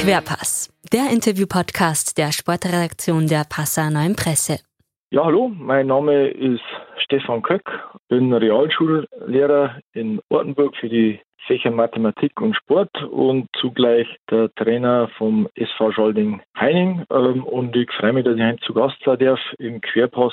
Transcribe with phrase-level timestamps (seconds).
[0.00, 4.60] Querpass, der Interview-Podcast der Sportredaktion der Passauer Neuen Presse.
[5.10, 6.62] Ja, hallo, mein Name ist
[7.04, 7.68] Stefan Köck,
[8.08, 15.46] bin Realschullehrer in Ortenburg für die Fächer Mathematik und Sport und zugleich der Trainer vom
[15.54, 17.04] SV Scholding Heining.
[17.10, 20.32] Ähm, und ich freue mich, dass ich heute zu Gast sein darf im Querpass,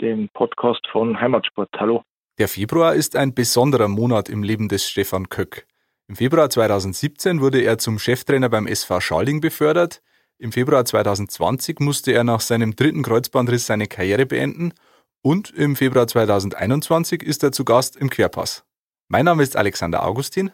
[0.00, 1.70] dem Podcast von Heimatsport.
[1.76, 2.02] Hallo.
[2.38, 5.66] Der Februar ist ein besonderer Monat im Leben des Stefan Köck.
[6.10, 10.00] Im Februar 2017 wurde er zum Cheftrainer beim SV Schalding befördert.
[10.38, 14.72] Im Februar 2020 musste er nach seinem dritten Kreuzbandriss seine Karriere beenden
[15.20, 18.64] und im Februar 2021 ist er zu Gast im Querpass.
[19.08, 20.50] Mein Name ist Alexander Augustin.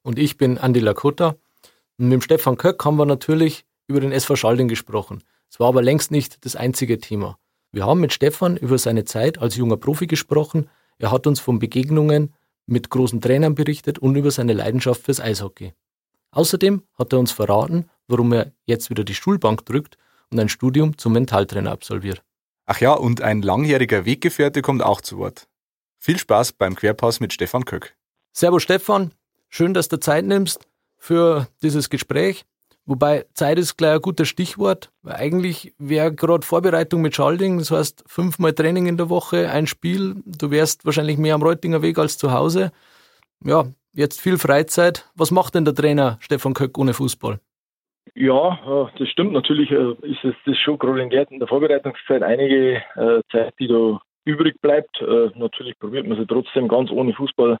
[0.00, 1.36] Und ich bin Andi Lakota.
[1.98, 5.22] Und mit Stefan Köck haben wir natürlich über den SV Schalding gesprochen.
[5.50, 7.36] Es war aber längst nicht das einzige Thema.
[7.70, 10.70] Wir haben mit Stefan über seine Zeit als junger Profi gesprochen.
[10.96, 12.32] Er hat uns von Begegnungen
[12.66, 15.72] mit großen Trainern berichtet und über seine Leidenschaft fürs Eishockey.
[16.32, 19.96] Außerdem hat er uns verraten, warum er jetzt wieder die Schulbank drückt
[20.30, 22.22] und ein Studium zum Mentaltrainer absolviert.
[22.66, 25.48] Ach ja, und ein langjähriger Weggefährte kommt auch zu Wort.
[25.98, 27.96] Viel Spaß beim Querpass mit Stefan Köck.
[28.32, 29.12] Servus Stefan,
[29.48, 30.66] schön, dass du Zeit nimmst
[30.98, 32.44] für dieses Gespräch.
[32.86, 38.04] Wobei Zeit ist gleich ein gutes Stichwort, eigentlich wäre gerade Vorbereitung mit Schalding, das heißt
[38.06, 42.16] fünfmal Training in der Woche, ein Spiel, du wärst wahrscheinlich mehr am Reutinger Weg als
[42.16, 42.70] zu Hause.
[43.44, 45.10] Ja, jetzt viel Freizeit.
[45.16, 47.40] Was macht denn der Trainer Stefan Köck ohne Fußball?
[48.14, 49.32] Ja, äh, das stimmt.
[49.32, 53.54] Natürlich äh, ist es das schon gerade in der, in der Vorbereitungszeit einige äh, Zeit,
[53.58, 55.00] die da übrig bleibt.
[55.36, 57.58] Natürlich probiert man sie trotzdem ganz ohne Fußball,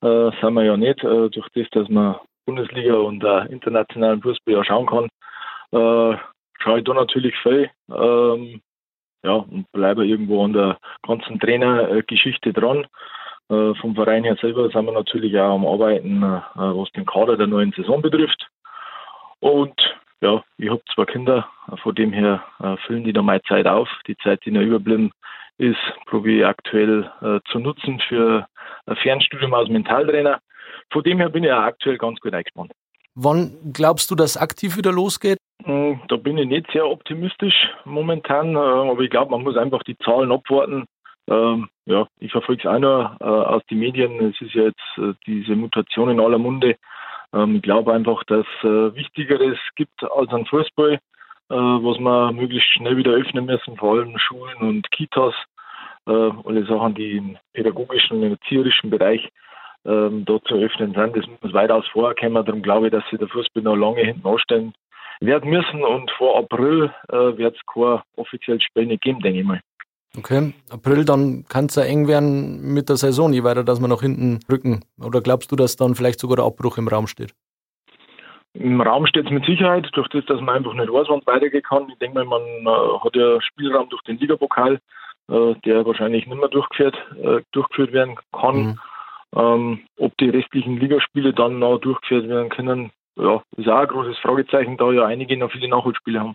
[0.00, 2.14] sind wir ja nicht, durch das, dass man
[2.46, 5.04] Bundesliga und äh, internationalen Fußball ja schauen kann,
[5.72, 6.16] äh,
[6.60, 7.70] schaue ich da natürlich viel.
[7.90, 8.60] Ähm,
[9.22, 12.86] ja, und bleibe irgendwo an der ganzen Trainergeschichte dran.
[13.50, 17.36] Äh, vom Verein her selber sind wir natürlich auch am Arbeiten, äh, was den Kader
[17.36, 18.46] der neuen Saison betrifft.
[19.40, 19.74] Und
[20.20, 21.46] ja, ich habe zwei Kinder,
[21.82, 23.88] von dem her äh, füllen die da meine Zeit auf.
[24.06, 25.10] Die Zeit, die noch überblieben
[25.58, 28.46] ist, probiere ich aktuell äh, zu nutzen für
[28.86, 30.40] ein Fernstudium als Mentaltrainer.
[30.92, 32.72] Von dem her bin ich auch aktuell ganz gut eingespannt.
[33.14, 35.38] Wann glaubst du, dass aktiv wieder losgeht?
[35.64, 39.82] Hm, da bin ich nicht sehr optimistisch momentan, äh, aber ich glaube, man muss einfach
[39.84, 40.84] die Zahlen abwarten.
[41.30, 44.20] Ähm, ja, ich verfolge es auch nur äh, aus den Medien.
[44.20, 46.76] Es ist ja jetzt äh, diese Mutation in aller Munde.
[47.32, 50.98] Ähm, ich glaube einfach, dass es äh, Wichtigeres gibt als ein Fußball,
[51.48, 55.34] was wir möglichst schnell wieder öffnen müssen, vor allem Schulen und Kitas.
[56.06, 59.28] Alle Sachen, die im pädagogischen und erzieherischen Bereich
[59.84, 61.16] ähm, da zu öffnen sind.
[61.16, 62.44] Das muss weitaus vorher kommen.
[62.44, 64.72] Darum glaube ich, dass sie der Fußball noch lange hinten anstellen
[65.20, 65.82] werden müssen.
[65.82, 69.60] Und vor April äh, wird es kein offizielles Spiel nicht geben, denke ich mal.
[70.16, 73.88] Okay, April, dann kann es ja eng werden mit der Saison, je weiter, dass wir
[73.88, 74.84] nach hinten rücken.
[75.02, 77.34] Oder glaubst du, dass dann vielleicht sogar der Abbruch im Raum steht?
[78.52, 81.26] Im Raum steht es mit Sicherheit, durch das, dass man einfach nicht weiß, wann es
[81.26, 81.88] weitergehen kann.
[81.88, 84.78] Ich denke mal, man äh, hat ja Spielraum durch den Ligapokal,
[85.28, 88.56] äh, der wahrscheinlich nicht mehr durchgeführt, äh, durchgeführt werden kann.
[88.56, 88.78] Mhm.
[89.36, 94.18] Ähm, ob die restlichen Ligaspiele dann noch durchgeführt werden können, ja, ist auch ein großes
[94.18, 96.34] Fragezeichen, da ja einige noch viele Nachholspiele haben.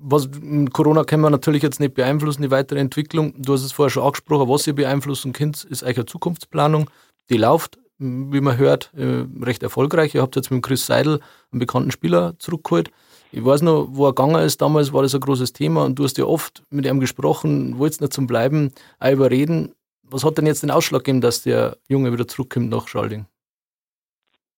[0.00, 0.30] Was
[0.72, 3.34] Corona können wir natürlich jetzt nicht beeinflussen, die weitere Entwicklung.
[3.36, 6.88] Du hast es vorher schon angesprochen, was ihr beeinflussen könnt, ist eine Zukunftsplanung.
[7.30, 10.14] Die läuft, wie man hört, äh, recht erfolgreich.
[10.14, 12.92] Ihr habt jetzt mit Chris Seidel einen bekannten Spieler zurückgeholt.
[13.32, 16.04] Ich weiß noch, wo er gegangen ist, damals war das ein großes Thema und du
[16.04, 19.74] hast ja oft mit ihm gesprochen, wolltest nicht zum Bleiben, auch überreden.
[20.10, 23.26] Was hat denn jetzt den Ausschlag gegeben, dass der Junge wieder zurückkommt nach Schalding?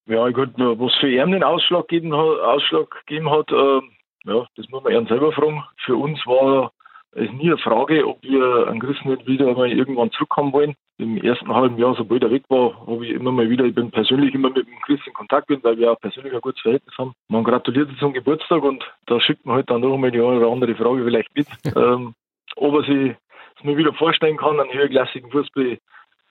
[0.06, 3.80] Ja, gut, was für ihn den Ausschlag gegeben hat, Ausschlag gegeben hat äh,
[4.24, 5.62] ja, das muss man ihn selber fragen.
[5.84, 6.72] Für uns war
[7.12, 10.74] es nie eine Frage, ob wir an Chris nicht wieder mal irgendwann zurückkommen wollen.
[10.98, 13.90] Im ersten halben Jahr, sobald er weg war, habe ich immer mal wieder, ich bin
[13.90, 16.96] persönlich immer mit dem Chris in Kontakt bin, weil wir auch persönlich ein gutes Verhältnis
[16.98, 17.14] haben.
[17.28, 20.50] Man gratuliert zum Geburtstag und da schickt man halt dann noch einmal die eine oder
[20.50, 21.46] andere Frage vielleicht mit.
[21.76, 22.14] ähm,
[22.56, 23.16] ob er sich
[23.64, 25.78] mir wieder vorstellen kann, einen höherklassigen Fußball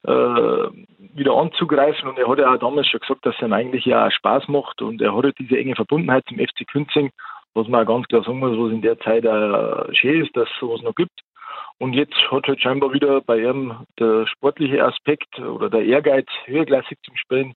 [0.03, 0.09] äh,
[1.13, 2.09] wieder anzugreifen.
[2.09, 4.47] Und er hat ja auch damals schon gesagt, dass es ihm eigentlich ja auch Spaß
[4.47, 7.11] macht und er hat halt diese enge Verbundenheit zum FC Künzing,
[7.53, 10.49] was man auch ganz klar sagen muss, was in der Zeit auch schön ist, dass
[10.49, 11.19] es sowas noch gibt.
[11.79, 16.97] Und jetzt hat halt scheinbar wieder bei ihm der sportliche Aspekt oder der Ehrgeiz, höherklassig
[17.03, 17.53] zum Spielen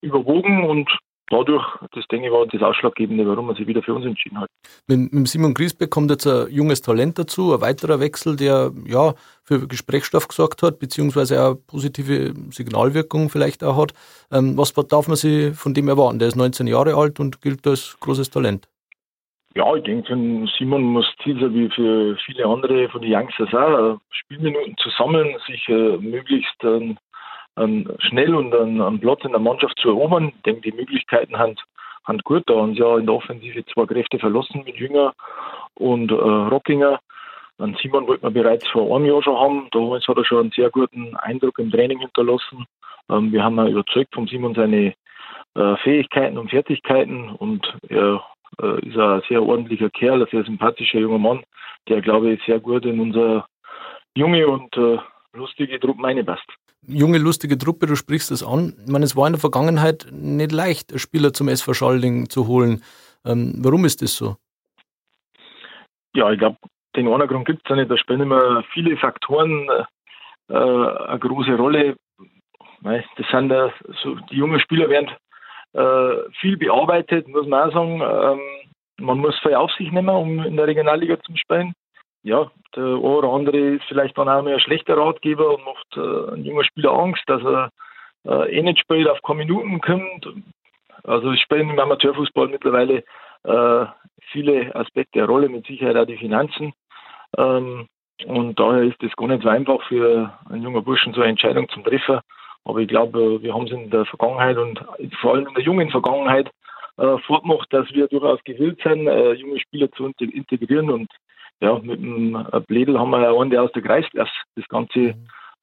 [0.00, 0.90] überwogen und
[1.30, 4.48] dadurch, das denke ich, war das Ausschlaggebende, warum man sich wieder für uns entschieden hat.
[4.86, 9.14] Mit, mit Simon Griesbeck kommt jetzt ein junges Talent dazu, ein weiterer Wechsel, der ja
[9.44, 13.92] für Gesprächsstoff gesorgt hat, beziehungsweise auch positive Signalwirkung vielleicht auch hat.
[14.30, 16.18] Ähm, was darf man sich von dem erwarten?
[16.18, 18.68] Der ist 19 Jahre alt und gilt als großes Talent.
[19.56, 20.14] Ja, ich denke,
[20.58, 25.34] Simon muss Ziel sein, wie für viele andere von den Youngsters auch, Spielminuten zu sammeln,
[25.46, 26.62] sich äh, möglichst
[27.60, 30.32] ähm, schnell und einen, einen Platz in der Mannschaft zu erobern.
[30.44, 31.56] Denke, die Möglichkeiten haben
[32.04, 32.44] Hand gut.
[32.46, 35.12] Da haben sie ja in der Offensive zwei Kräfte verlassen mit Jünger
[35.74, 36.98] und äh, Rockinger.
[37.58, 39.68] Dann Simon wollten wir bereits vor einem Jahr schon haben.
[39.70, 42.64] Damals hat er schon einen sehr guten Eindruck im Training hinterlassen.
[43.10, 44.94] Ähm, wir haben ihn überzeugt von Simon seine
[45.54, 48.24] äh, Fähigkeiten und Fertigkeiten und er
[48.62, 51.42] äh, ist ein sehr ordentlicher Kerl, ein sehr sympathischer junger Mann,
[51.88, 53.46] der, glaube ich, sehr gut in unser
[54.16, 54.98] junge und äh,
[55.34, 56.48] lustige Truppe meine passt.
[56.86, 58.74] Junge, lustige Truppe, du sprichst es an.
[58.84, 62.82] Ich meine, es war in der Vergangenheit nicht leicht, Spieler zum SV Schalding zu holen.
[63.24, 64.36] Ähm, warum ist das so?
[66.14, 66.56] Ja, ich glaube,
[66.96, 67.90] den einen Grund gibt es ja nicht.
[67.90, 69.68] Da spielen immer viele Faktoren
[70.48, 71.96] äh, eine große Rolle.
[72.82, 73.70] Das sind äh,
[74.02, 75.10] so, die jungen Spieler werden
[75.74, 78.00] äh, viel bearbeitet, muss man auch sagen.
[78.00, 81.72] Ähm, man muss viel auf sich nehmen, um in der Regionalliga zu spielen.
[82.22, 85.96] Ja, der eine oder andere ist vielleicht dann auch mehr ein schlechter Ratgeber und macht
[85.96, 87.70] äh, einen jungen Spieler Angst, dass er
[88.26, 90.28] äh, eh nicht spielt, auf keine Minuten kommt.
[91.04, 93.04] Also ich spiele im Amateurfußball mittlerweile
[93.44, 93.86] äh,
[94.32, 96.72] viele Aspekte eine Rolle, mit Sicherheit auch die Finanzen.
[97.38, 97.88] Ähm,
[98.26, 101.68] und daher ist es gar nicht so einfach für einen jungen Burschen so eine Entscheidung
[101.70, 102.20] zum Treffen.
[102.64, 104.84] Aber ich glaube, wir haben es in der Vergangenheit und
[105.22, 106.50] vor allem in der jungen Vergangenheit
[106.98, 110.90] äh, fortgemacht, dass wir durchaus gewillt sind, äh, junge Spieler zu integrieren.
[110.90, 111.08] Und
[111.60, 115.14] ja, mit dem Bledel haben wir ja einen, der aus der Kreisklasse das Ganze mhm.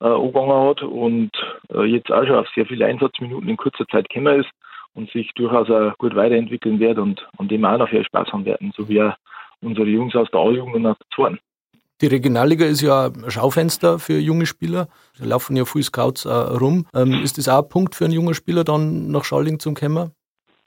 [0.01, 1.31] äh, angegangen hat und
[1.73, 4.49] äh, jetzt auch schon auf sehr viele Einsatzminuten in kurzer Zeit gekommen ist
[4.93, 8.45] und sich durchaus auch gut weiterentwickeln wird und an dem auch noch viel Spaß haben
[8.45, 9.09] werden, so wie
[9.61, 11.39] unsere Jungs aus der A-Jugend und aus der Zweiten.
[11.99, 14.87] Die Regionalliga ist ja ein Schaufenster für junge Spieler.
[15.17, 16.85] Da laufen ja viele Scouts äh, rum.
[16.93, 20.11] Ähm, ist das auch ein Punkt für einen jungen Spieler, dann nach Schalling zu kommen?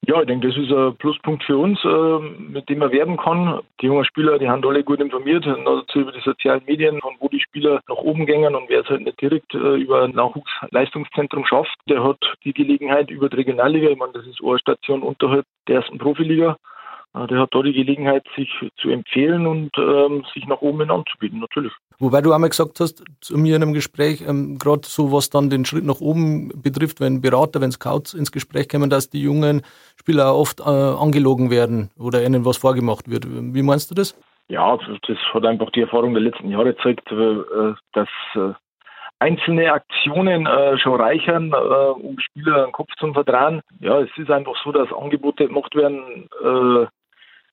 [0.06, 3.60] Ja, ich denke, das ist ein Pluspunkt für uns, äh, mit dem man werben kann.
[3.80, 7.28] Die jungen Spieler, die haben alle gut informiert, dazu über die sozialen Medien, von wo
[7.28, 11.44] die Spieler nach oben gehen und wer es halt nicht direkt äh, über ein Nachwuchsleistungszentrum
[11.44, 15.44] schafft, der hat die Gelegenheit über die Regionalliga, ich meine, das ist eine Station unterhalb
[15.68, 16.56] der ersten Profiliga,
[17.14, 21.40] der hat da die Gelegenheit, sich zu empfehlen und ähm, sich nach oben hin anzubieten,
[21.40, 21.72] natürlich.
[21.98, 25.50] Wobei du einmal gesagt hast, zu mir in einem Gespräch, ähm, gerade so was dann
[25.50, 29.62] den Schritt nach oben betrifft, wenn Berater, wenn Scouts ins Gespräch kommen, dass die jungen
[29.96, 33.26] Spieler oft äh, angelogen werden oder ihnen was vorgemacht wird.
[33.28, 34.18] Wie meinst du das?
[34.48, 38.52] Ja, das hat einfach die Erfahrung der letzten Jahre gezeigt, äh, dass äh,
[39.20, 43.60] einzelne Aktionen äh, schon reichern, äh, um Spieler den Kopf zu verdrehen.
[43.80, 46.86] Ja, es ist einfach so, dass Angebote gemacht werden, äh,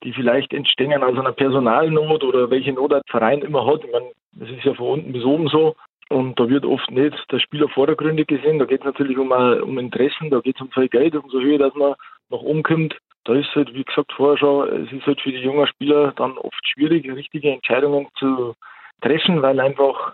[0.04, 3.84] die vielleicht entstehen aus einer Personalnot oder welche Not ein Verein immer hat.
[3.84, 5.76] Ich meine, das ist ja von unten bis oben so.
[6.10, 8.60] Und da wird oft nicht der Spieler vordergründig gesehen.
[8.60, 11.42] Da geht es natürlich um, um Interessen, da geht es um viel Geld, um so
[11.42, 11.96] Höhe, dass man
[12.30, 12.98] nach oben kommt.
[13.26, 16.38] Da ist halt, wie gesagt vorher schon, es ist halt für die jungen Spieler dann
[16.38, 18.54] oft schwierig, richtige Entscheidungen zu
[19.02, 20.14] treffen, weil einfach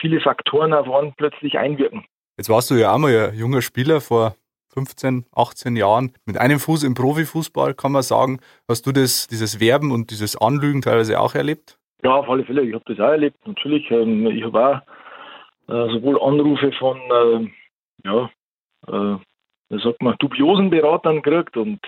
[0.00, 2.04] viele Faktoren auf einen plötzlich einwirken.
[2.38, 4.34] Jetzt warst du ja auch mal ein junger Spieler vor
[4.76, 8.40] 15, 18 Jahren mit einem Fuß im Profifußball, kann man sagen.
[8.68, 11.78] Hast du das, dieses Werben und dieses Anlügen teilweise auch erlebt?
[12.02, 12.62] Ja, auf alle Fälle.
[12.62, 13.90] Ich habe das auch erlebt, natürlich.
[13.90, 14.84] Ähm, ich habe
[15.66, 17.48] auch äh, sowohl Anrufe von, äh,
[18.04, 18.30] ja,
[18.88, 19.18] äh,
[19.70, 21.80] wie sagt man, dubiosen Beratern gekriegt und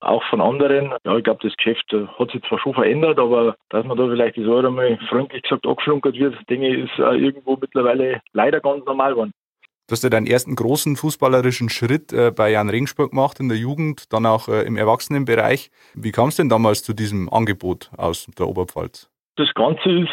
[0.00, 0.94] auch von anderen.
[1.04, 4.08] Ja, ich glaube, das Geschäft äh, hat sich zwar schon verändert, aber dass man da
[4.08, 9.12] vielleicht das einmal freundlich gesagt angeflunkert wird, ich, ist äh, irgendwo mittlerweile leider ganz normal
[9.12, 9.32] geworden.
[9.88, 13.56] Du hast ja deinen ersten großen fußballerischen Schritt äh, bei Jan Regensburg gemacht in der
[13.56, 15.70] Jugend, dann auch äh, im Erwachsenenbereich.
[15.94, 19.08] Wie kam es denn damals zu diesem Angebot aus der Oberpfalz?
[19.36, 20.10] Das Ganze ist,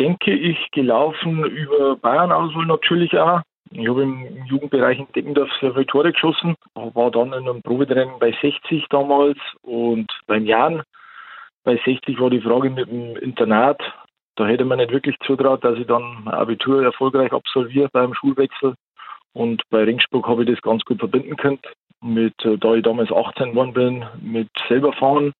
[0.00, 3.42] denke ich, gelaufen über Bayern-Auswahl natürlich auch.
[3.70, 8.18] Ich habe im Jugendbereich in Deckendorf sehr viele Tore geschossen, war dann in einem Probetraining
[8.18, 10.82] bei 60 damals und beim Jan
[11.62, 13.80] bei 60 war die Frage mit dem Internat,
[14.36, 18.74] da hätte man nicht wirklich zutraut, dass ich dann Abitur erfolgreich absolviere beim Schulwechsel.
[19.32, 21.60] Und bei Ringsburg habe ich das ganz gut verbinden können.
[22.02, 25.32] Mit, äh, da ich damals 18 geworden bin, mit selber fahren.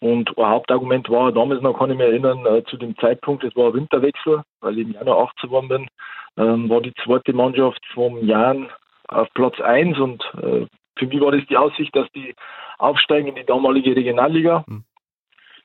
[0.00, 3.56] Und ein Hauptargument war damals noch, kann ich mich erinnern, äh, zu dem Zeitpunkt, es
[3.56, 5.88] war Winterwechsel, weil ich im Januar 18 geworden bin,
[6.36, 8.70] ähm, war die zweite Mannschaft vom Jan
[9.08, 10.66] auf Platz 1 und äh,
[10.96, 12.32] für mich war das die Aussicht, dass die
[12.78, 14.64] aufsteigen in die damalige Regionalliga.
[14.68, 14.84] Mhm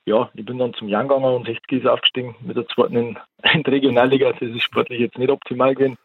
[0.05, 3.17] ja, ich bin dann zum Jan gegangen und 60 ist aufgestiegen mit der zweiten in,
[3.53, 4.31] in die Regionalliga.
[4.31, 5.97] Das ist sportlich jetzt nicht optimal gewesen.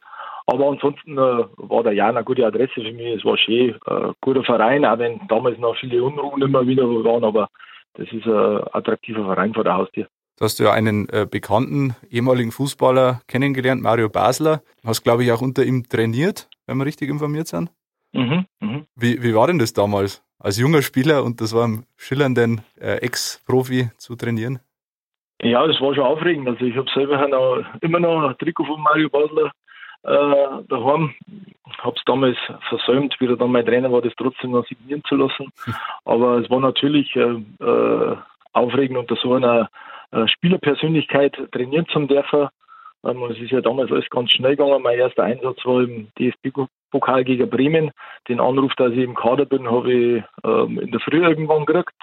[0.47, 3.19] Aber ansonsten äh, war der Jan eine gute Adresse für mich.
[3.19, 7.23] Es war schön, äh, guter Verein, auch wenn damals noch viele Unruhen immer wieder waren,
[7.23, 7.49] aber
[7.95, 10.07] das ist ein attraktiver Verein vor der Haustür.
[10.39, 14.63] Du hast ja einen äh, bekannten ehemaligen Fußballer kennengelernt, Mario Basler.
[14.81, 17.71] Du hast, glaube ich, auch unter ihm trainiert, wenn wir richtig informiert sind.
[18.13, 18.85] Mhm, mh.
[18.95, 20.23] wie, wie war denn das damals?
[20.39, 24.61] Als junger Spieler und das war im schillernden äh, Ex-Profi zu trainieren?
[25.43, 26.49] Ja, das war schon aufregend.
[26.49, 29.53] Also ich habe selber noch, immer noch ein Trikot von Mario Basler
[30.03, 31.15] äh, daheim.
[31.79, 32.37] Habe es damals
[32.69, 35.53] versäumt, wieder dann mein Trainer war, das trotzdem noch signieren zu lassen.
[36.05, 38.17] Aber es war natürlich äh, äh,
[38.53, 39.69] aufregend, unter so einer
[40.11, 42.49] äh, Spielerpersönlichkeit trainieren zu dürfen.
[43.05, 44.83] Ähm, es ist ja damals alles ganz schnell gegangen.
[44.83, 46.09] Mein erster Einsatz war im
[46.89, 47.91] DFB-Pokal gegen Bremen.
[48.29, 51.95] Den Anruf, dass ich im Kader bin, habe ich ähm, in der Früh irgendwann gekriegt.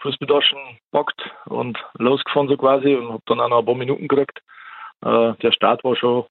[0.00, 0.58] Fußballtaschen
[0.92, 4.38] packt und losgefahren so quasi und habe dann auch noch ein paar Minuten gekriegt.
[5.02, 6.24] Äh, der Start war schon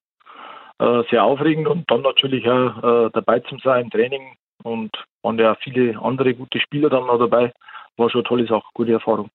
[0.80, 4.92] äh, sehr aufregend und dann natürlich auch äh, dabei zu sein im Training und
[5.24, 7.52] waren ja viele andere gute Spieler dann noch dabei.
[7.98, 9.30] War schon eine tolle Sache, gute Erfahrung.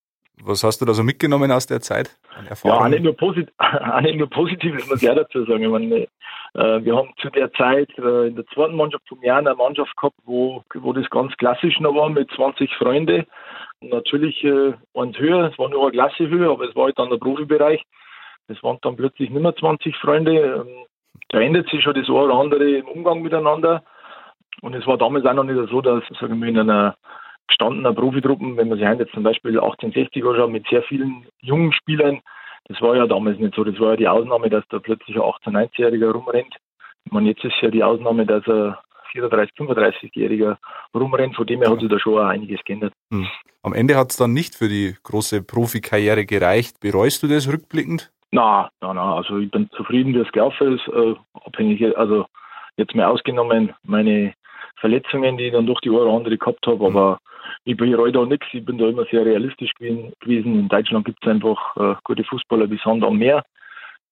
[0.45, 2.17] Was hast du da so mitgenommen aus der Zeit?
[2.65, 5.63] Ja, auch nicht, nur posit auch nicht nur Positives, muss ich auch dazu sagen.
[5.63, 6.07] Ich meine,
[6.55, 9.97] äh, wir haben zu der Zeit äh, in der zweiten Mannschaft vom Jahr eine Mannschaft
[9.97, 13.27] gehabt, wo, wo das ganz klassisch noch war mit 20 Freunden.
[13.81, 17.11] Natürlich äh, eins höher, es war nur eine Klasse höher, aber es war halt dann
[17.11, 17.83] der Profibereich.
[18.49, 20.65] Es waren dann plötzlich nicht mehr 20 Freunde.
[20.67, 20.87] Ähm,
[21.29, 23.83] da ändert sich schon das eine oder andere im Umgang miteinander.
[24.63, 26.97] Und es war damals auch noch nicht so, dass, sagen wir, in einer
[27.49, 32.21] gestandenen Profitruppen, wenn man sich jetzt zum Beispiel 1860 anschaut, mit sehr vielen jungen Spielern,
[32.69, 33.65] das war ja damals nicht so.
[33.65, 36.55] Das war ja die Ausnahme, dass da plötzlich ein 18-, 19-Jähriger rumrennt.
[37.05, 38.75] Ich meine, jetzt ist ja die Ausnahme, dass ein
[39.15, 40.59] 34-, 35-Jähriger
[40.95, 41.35] rumrennt.
[41.35, 42.93] Von dem her hat sich da schon einiges geändert.
[43.11, 43.27] Hm.
[43.63, 46.79] Am Ende hat es dann nicht für die große Profikarriere gereicht.
[46.81, 48.13] Bereust du das rückblickend?
[48.31, 49.17] Na, na, na.
[49.17, 50.87] Also ich bin zufrieden, wie es gelaufen ist.
[50.89, 52.27] Äh, abhängig, also
[52.77, 54.35] jetzt mal ausgenommen meine
[54.81, 56.89] Verletzungen, die ich dann durch die eine oder andere gehabt habe.
[56.89, 56.97] Mhm.
[56.97, 57.19] Aber
[57.65, 58.47] ich bereue da nichts.
[58.53, 60.13] Ich bin da immer sehr realistisch gewesen.
[60.21, 63.43] In Deutschland gibt es einfach äh, gute Fußballer wie Sand am Meer.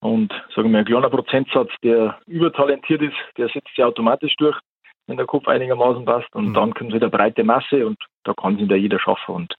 [0.01, 4.57] Und sagen wir, ein kleiner Prozentsatz, der übertalentiert ist, der setzt sich automatisch durch,
[5.07, 6.35] wenn der Kopf einigermaßen passt.
[6.35, 6.55] Und mhm.
[6.55, 9.35] dann kommt wieder breite Masse und da kann sich da jeder schaffen.
[9.35, 9.55] Und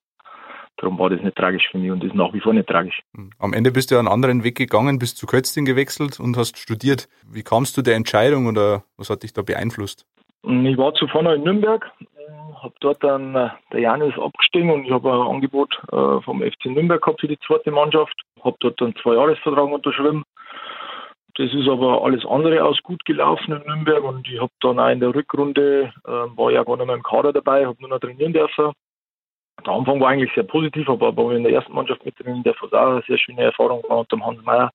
[0.78, 3.02] darum war das nicht tragisch für mich und ist nach wie vor nicht tragisch.
[3.14, 3.32] Mhm.
[3.40, 7.10] Am Ende bist du einen anderen Weg gegangen, bist zu Kötzting gewechselt und hast studiert.
[7.26, 10.06] Wie kamst du der Entscheidung oder was hat dich da beeinflusst?
[10.44, 11.92] Ich war zuvor noch in Nürnberg,
[12.62, 16.66] habe dort dann äh, der Janis abgestiegen und ich habe ein Angebot äh, vom FC
[16.66, 18.16] Nürnberg gehabt für die zweite Mannschaft.
[18.44, 20.24] Habe dort einen Zwei-Jahres-Vertrag unterschrieben.
[21.36, 24.90] Das ist aber alles andere aus gut gelaufen in Nürnberg und ich habe dann auch
[24.90, 28.00] in der Rückrunde, äh, war ja gar nicht mehr im Kader dabei, habe nur noch
[28.00, 28.72] trainieren dürfen.
[29.66, 32.44] Der Anfang war eigentlich sehr positiv, aber wo ich in der ersten Mannschaft mit trainieren
[32.44, 34.72] darf, war auch eine sehr schöne Erfahrung war unter Hans Meyer.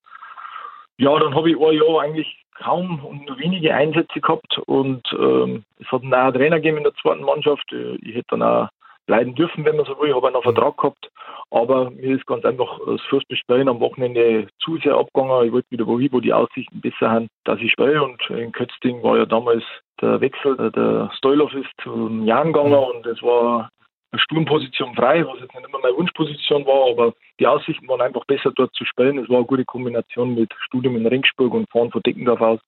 [0.98, 5.64] Ja, dann habe ich ein Jahr eigentlich kaum und nur wenige Einsätze gehabt und ähm,
[5.80, 7.72] es hat einen neuen Trainer gegeben in der zweiten Mannschaft.
[7.72, 8.68] Ich hätte dann auch
[9.06, 10.10] bleiben dürfen, wenn man so will.
[10.10, 11.10] Ich habe einen Vertrag gehabt,
[11.50, 15.46] aber mir ist ganz einfach das Fürstbespielen am Wochenende zu sehr abgegangen.
[15.46, 19.02] Ich wollte wieder wohin, wo die Aussichten besser sind, dass ich spiele und in Kötzting
[19.02, 19.64] war ja damals
[20.00, 23.70] der Wechsel, der Stoilov ist zum Jan gegangen und es war
[24.12, 28.24] eine Sturmposition frei, was jetzt nicht immer meine Wunschposition war, aber die Aussichten waren einfach
[28.26, 29.18] besser dort zu spielen.
[29.18, 32.60] Es war eine gute Kombination mit Studium in Ringsburg und Fahren von Deckendorf aus.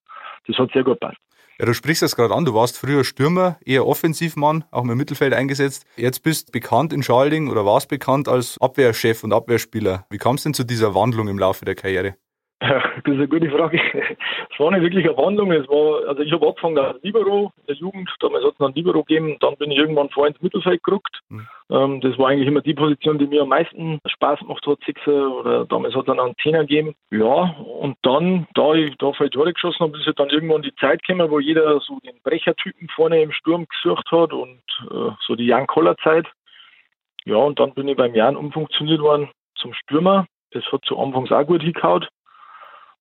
[0.46, 1.18] Das hat sehr gut gepasst.
[1.58, 2.44] Ja, du sprichst das gerade an.
[2.44, 5.86] Du warst früher Stürmer, eher Offensivmann, auch im Mittelfeld eingesetzt.
[5.96, 10.04] Jetzt bist bekannt in Schalding oder warst bekannt als Abwehrchef und Abwehrspieler.
[10.10, 12.16] Wie kam es denn zu dieser Wandlung im Laufe der Karriere?
[12.64, 13.78] Ja, das ist eine gute Frage.
[14.50, 15.52] Es war nicht wirklich eine Wandlung.
[15.52, 18.68] Es war, also ich habe angefangen als Libero in der Jugend, damals hat es noch
[18.68, 21.20] ein Libero gegeben, dann bin ich irgendwann vor ins Mittelfeld gerückt.
[21.28, 21.46] Mhm.
[21.70, 25.36] Ähm, das war eigentlich immer die Position, die mir am meisten Spaß gemacht hat, Sechser
[25.36, 26.94] oder damals hat es einen Zehner gegeben.
[27.10, 30.74] Ja, und dann, da ich da viele Tore geschossen habe, ist halt dann irgendwann die
[30.76, 35.34] Zeit gekommen, wo jeder so den Brechertypen vorne im Sturm gesucht hat und äh, so
[35.34, 36.26] die Jan Koller Zeit.
[37.26, 40.26] Ja, und dann bin ich beim Jan umfunktioniert worden zum Stürmer.
[40.52, 42.06] Das hat zu Anfangs auch gut hingehauen.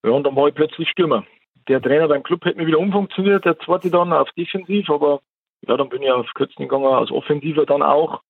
[0.03, 1.23] Ja, und dann war ich plötzlich Stürmer.
[1.67, 5.21] Der Trainer beim Club hat mir wieder umfunktioniert, der zweite dann auf Defensiv, aber
[5.67, 8.21] ja, dann bin ich auf Kürzen gegangen, als Offensiver dann auch.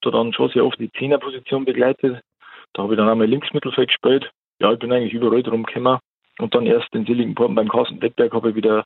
[0.00, 2.20] Da dann schon sehr oft die Zehnerposition begleitet.
[2.72, 4.30] Da habe ich dann einmal Linksmittelfeld gespielt.
[4.58, 5.98] Ja, ich bin eigentlich überall drum gekommen.
[6.38, 8.84] Und dann erst in Seligenporten beim Carsten Wettberg habe ich wieder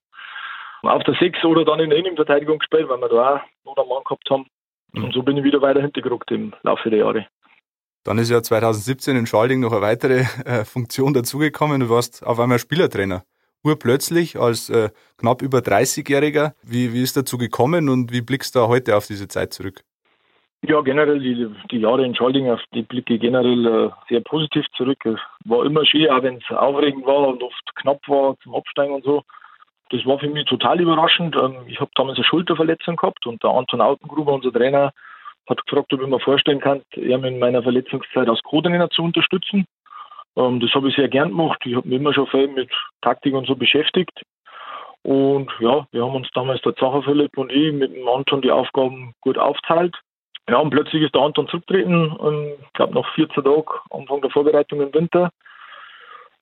[0.83, 3.89] auf der Sechs oder dann in der Innenverteidigung gespielt, weil wir da auch noch einen
[3.89, 4.47] Mann gehabt haben.
[4.93, 5.05] Mhm.
[5.05, 7.27] Und so bin ich wieder weiter hintergerückt im Laufe der Jahre.
[8.07, 11.81] Dann ist ja 2017 in Schalding noch eine weitere äh, Funktion dazugekommen.
[11.81, 13.25] Du warst auf einmal Spielertrainer.
[13.65, 16.53] Urplötzlich als äh, knapp über 30-Jähriger.
[16.63, 19.81] Wie, wie ist dazu gekommen und wie blickst du heute auf diese Zeit zurück?
[20.63, 25.05] Ja, generell die, die Jahre in Schalding, auf die blicke generell äh, sehr positiv zurück.
[25.05, 28.95] Es war immer schön, auch wenn es aufregend war und oft knapp war zum Absteigen
[28.95, 29.25] und so.
[29.91, 31.35] Das war für mich total überraschend.
[31.35, 34.93] Ähm, ich habe damals eine Schulterverletzung gehabt und der Anton Autengruber, unser Trainer,
[35.49, 39.67] hat gefragt, ob ich mir vorstellen kann, ihn in meiner Verletzungszeit als Co-Trainer zu unterstützen.
[40.37, 41.61] Ähm, das habe ich sehr gern gemacht.
[41.65, 42.71] Ich habe mich immer schon viel mit
[43.03, 44.23] Taktik und so beschäftigt.
[45.03, 48.51] Und ja, wir haben uns damals der Zacher Philipp und ich mit dem Anton die
[48.51, 49.97] Aufgaben gut aufteilt.
[50.49, 54.81] Ja, und plötzlich ist der Anton zurückgetreten, ich glaube nach 14 Tagen, Anfang der Vorbereitung
[54.81, 55.31] im Winter.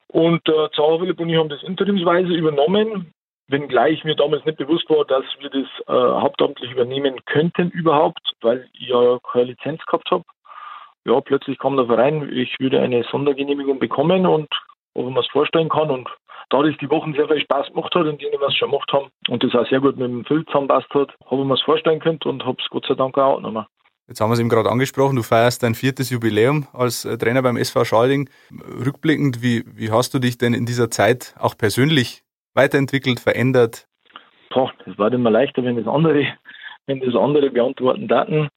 [0.09, 3.13] Und der Zacher Philipp und ich haben das interimsweise übernommen.
[3.49, 8.69] Wenngleich mir damals nicht bewusst war, dass wir das äh, hauptamtlich übernehmen könnten überhaupt, weil
[8.73, 10.25] ich ja keine Lizenz gehabt habe.
[11.05, 14.49] Ja, plötzlich kam der Verein, ich würde eine Sondergenehmigung bekommen und
[14.95, 16.09] ob man es vorstellen kann und
[16.51, 18.91] da das die Wochen sehr viel Spaß gemacht hat und die wir es schon gemacht
[18.93, 21.63] haben und das auch sehr gut mit dem Phil zusammenpasst hat, habe ich mir es
[21.63, 23.67] vorstellen können und habe es Gott sei Dank auch angenommen.
[24.07, 27.41] Jetzt haben wir es eben gerade angesprochen, du feierst dein viertes Jubiläum als äh, Trainer
[27.41, 28.29] beim SV Schalding.
[28.85, 32.24] Rückblickend, wie, wie hast du dich denn in dieser Zeit auch persönlich
[32.55, 33.87] weiterentwickelt, verändert?
[34.51, 36.27] Boah, das war immer leichter, wenn das andere,
[36.87, 38.49] wenn das andere beantworten daten.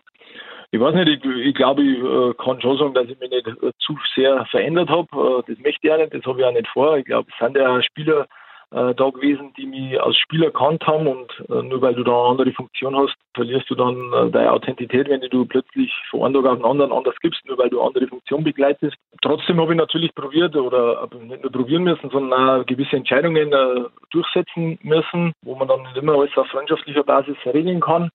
[0.71, 3.47] Ich weiß nicht, ich, ich glaube, ich äh, kann schon sagen, dass ich mich nicht
[3.47, 5.43] äh, zu sehr verändert habe.
[5.47, 6.97] Äh, das möchte ich auch nicht, das habe ich auch nicht vor.
[6.97, 8.27] Ich glaube, es sind ja Spieler,
[8.71, 12.11] äh, da gewesen, die mich als Spieler kannt haben und äh, nur weil du da
[12.11, 16.43] eine andere Funktion hast, verlierst du dann äh, deine Authentität, wenn du plötzlich von einem
[16.43, 18.95] Tag auf den anderen anders gibst, nur weil du eine andere Funktion begleitest.
[19.21, 23.85] Trotzdem habe ich natürlich probiert oder nicht nur probieren müssen, sondern auch gewisse Entscheidungen äh,
[24.11, 28.09] durchsetzen müssen, wo man dann nicht immer alles auf freundschaftlicher Basis regeln kann.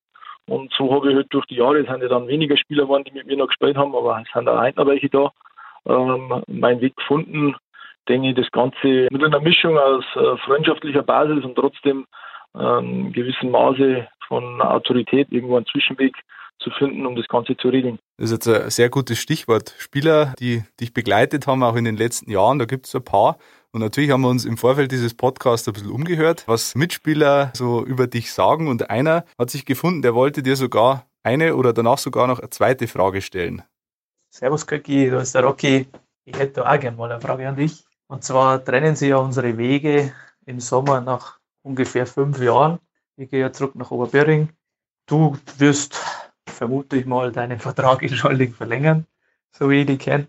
[0.47, 3.05] Und so habe ich halt durch die Jahre, es sind ja dann weniger Spieler geworden,
[3.05, 5.31] die mit mir noch gespielt haben, aber es sind auch heute noch welche da,
[5.87, 7.55] ähm, meinen Weg gefunden,
[8.09, 12.07] denke ich, das Ganze mit einer Mischung aus äh, freundschaftlicher Basis und trotzdem
[12.59, 16.15] ähm, gewissen Maße von Autorität irgendwo einen Zwischenweg
[16.59, 17.99] zu finden, um das Ganze zu regeln.
[18.19, 19.75] Das ist jetzt ein sehr gutes Stichwort.
[19.79, 23.39] Spieler, die dich begleitet haben, auch in den letzten Jahren, da gibt es ein paar.
[23.73, 27.85] Und natürlich haben wir uns im Vorfeld dieses Podcasts ein bisschen umgehört, was Mitspieler so
[27.85, 28.69] über dich sagen.
[28.69, 32.51] Und einer hat sich gefunden, der wollte dir sogar eine oder danach sogar noch eine
[32.51, 33.63] zweite Frage stellen.
[34.31, 35.87] Servus Köki, du bist der Rocky.
[36.25, 37.85] Ich hätte auch gerne mal eine Frage an dich.
[38.13, 40.13] Und zwar trennen sie ja unsere Wege
[40.45, 42.79] im Sommer nach ungefähr fünf Jahren.
[43.17, 44.51] Ich gehe ja zurück nach Oberbirring.
[45.07, 45.95] Du wirst
[46.47, 49.07] vermute ich mal deinen Vertrag in Schalding verlängern,
[49.51, 50.27] so wie ich dich kenne.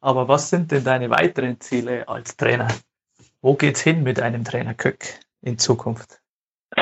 [0.00, 2.68] Aber was sind denn deine weiteren Ziele als Trainer?
[3.42, 6.22] Wo geht's hin mit einem Trainer Köck in Zukunft?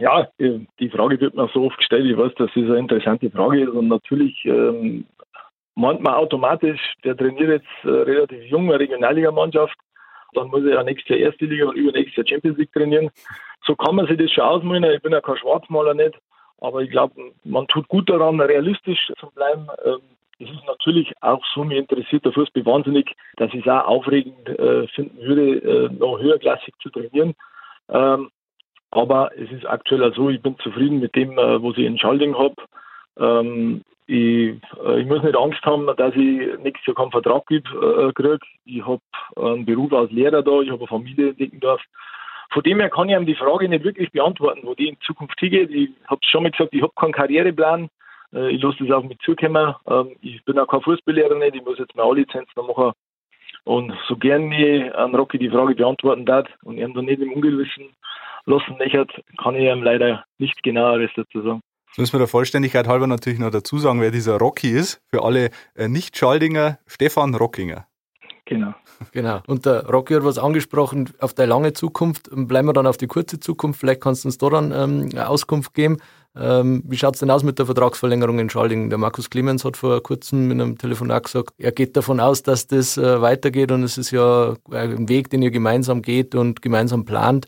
[0.00, 2.06] ja, die Frage wird mir so oft gestellt.
[2.06, 5.04] Ich weiß, das ist eine interessante Frage und natürlich ähm,
[5.74, 9.76] meint man automatisch, der trainiert jetzt äh, relativ junge Regionalligamannschaft,
[10.34, 13.10] dann muss er ja nächstes Jahr erste Liga und übernächstes Jahr Champions League trainieren.
[13.66, 14.84] So kann man sich das schon ausmalen.
[14.84, 16.14] Ich bin ja kein Schwarzmaler nicht,
[16.60, 19.68] aber ich glaube, man tut gut daran, realistisch zu bleiben.
[19.84, 20.00] Ähm,
[20.40, 24.48] es ist natürlich auch so, mir interessiert der Fußball wahnsinnig, dass ich es auch aufregend
[24.48, 27.34] äh, finden würde, äh, noch höherklassig zu trainieren.
[27.88, 28.30] Ähm,
[28.90, 32.54] aber es ist aktuell so, ich bin zufrieden mit dem, was ich in Schalding habe.
[33.18, 37.60] Ähm, ich, äh, ich, muss nicht Angst haben, dass ich nächstes Jahr keinen Vertrag äh,
[38.12, 38.38] kriege.
[38.64, 39.00] Ich habe
[39.36, 41.80] einen Beruf als Lehrer da, ich habe eine Familie in Dickendorf.
[42.50, 45.40] Von dem her kann ich ihm die Frage nicht wirklich beantworten, wo die in Zukunft
[45.40, 45.70] hingeht.
[45.70, 47.88] Ich habe schon mal gesagt, ich habe keinen Karriereplan.
[48.34, 49.74] Äh, ich lasse das auf mich zukommen.
[49.88, 51.56] Ähm, ich bin auch kein Fußballlehrer nicht.
[51.56, 52.92] Ich muss jetzt meine A-Lizenz noch machen.
[53.64, 57.88] Und so gerne an Rocky die Frage beantworten darf und ihn dann nicht im Ungewissen
[58.44, 59.10] lassen lächert,
[59.42, 61.62] kann ich ihm leider nichts genaueres dazu sagen.
[61.94, 65.00] Jetzt müssen wir der Vollständigkeit halber natürlich noch dazu sagen, wer dieser Rocky ist.
[65.12, 67.86] Für alle äh, Nicht-Schaldinger, Stefan Rockinger.
[68.46, 68.74] Genau.
[69.12, 69.40] Genau.
[69.46, 72.30] Und der Rocky hat was angesprochen auf der lange Zukunft.
[72.32, 73.78] Bleiben wir dann auf die kurze Zukunft.
[73.78, 75.98] Vielleicht kannst du uns da dann ähm, eine Auskunft geben.
[76.34, 78.90] Ähm, wie schaut es denn aus mit der Vertragsverlängerung in Schalding?
[78.90, 82.66] Der Markus Clemens hat vor kurzem in einem Telefonat gesagt, er geht davon aus, dass
[82.66, 87.04] das äh, weitergeht und es ist ja ein Weg, den ihr gemeinsam geht und gemeinsam
[87.04, 87.46] plant.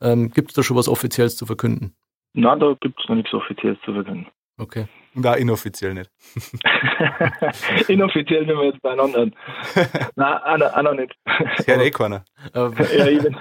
[0.00, 1.96] Ähm, Gibt es da schon was Offizielles zu verkünden?
[2.34, 4.26] Nein, da gibt es noch nichts Offizielles zu verkünden.
[4.58, 4.86] Okay.
[5.14, 6.10] Und auch inoffiziell nicht.
[7.88, 9.30] inoffiziell sind wir jetzt beieinander.
[10.16, 11.14] Nein, auch, auch noch nicht.
[11.64, 12.24] Hört eh keiner.
[12.54, 13.36] ja, eben.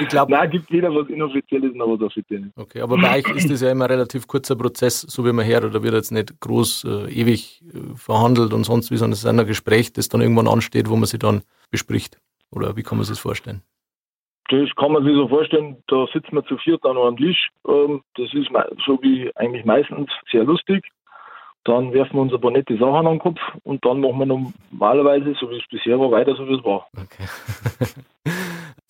[0.00, 0.32] ich glaube.
[0.32, 2.50] Nein, gibt weder was Inoffizielles noch was Offizielles.
[2.56, 5.46] Okay, aber bei euch ist das ja immer ein relativ kurzer Prozess, so wie man
[5.46, 9.20] hört, oder wird jetzt nicht groß äh, ewig äh, verhandelt und sonst wie, sondern es
[9.20, 12.18] ist ein Gespräch, das dann irgendwann ansteht, wo man sich dann bespricht.
[12.50, 13.62] Oder wie kann man sich das vorstellen?
[14.48, 17.50] Das kann man sich so vorstellen, da sitzen wir zu viert dann am Tisch.
[17.66, 18.48] Ähm, das ist
[18.86, 20.84] so wie eigentlich meistens sehr lustig.
[21.64, 24.26] Dann werfen wir uns ein paar nette Sachen an den Kopf und dann machen wir
[24.26, 26.86] normalerweise, so wie es bisher war, weiter, so wie es war.
[26.96, 27.26] Okay.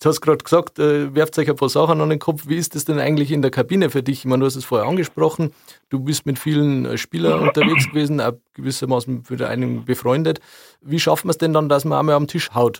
[0.01, 2.47] Du hast gerade gesagt, äh, werft euch ein paar Sachen an den Kopf.
[2.47, 4.19] Wie ist das denn eigentlich in der Kabine für dich?
[4.19, 5.51] Ich meine, du hast es vorher angesprochen.
[5.89, 10.39] Du bist mit vielen äh, Spielern unterwegs gewesen, auch gewissermaßen für einen befreundet.
[10.79, 12.79] Wie schafft man es denn dann, dass man einmal am Tisch haut?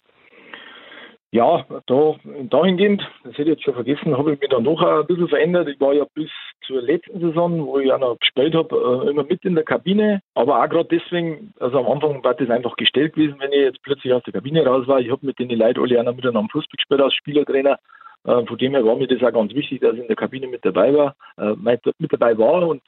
[1.32, 2.16] Ja, da,
[2.50, 5.68] dahingehend, das hätte ich jetzt schon vergessen, habe ich mich dann noch ein bisschen verändert.
[5.68, 6.32] Ich war ja bis
[6.66, 10.22] zur letzten Saison, wo ich auch noch gespielt habe, äh, immer mit in der Kabine.
[10.34, 13.84] Aber auch gerade deswegen, also am Anfang war das einfach gestellt gewesen, wenn ich jetzt
[13.84, 15.00] plötzlich aus der Kabine raus war.
[15.00, 17.78] Ich habe mit den Leuten alle auch miteinander Fußball gespielt als Spielertrainer.
[18.24, 20.48] Äh, von dem her war mir das auch ganz wichtig, dass ich in der Kabine
[20.48, 22.68] mit dabei war, äh, mit dabei war.
[22.68, 22.82] Und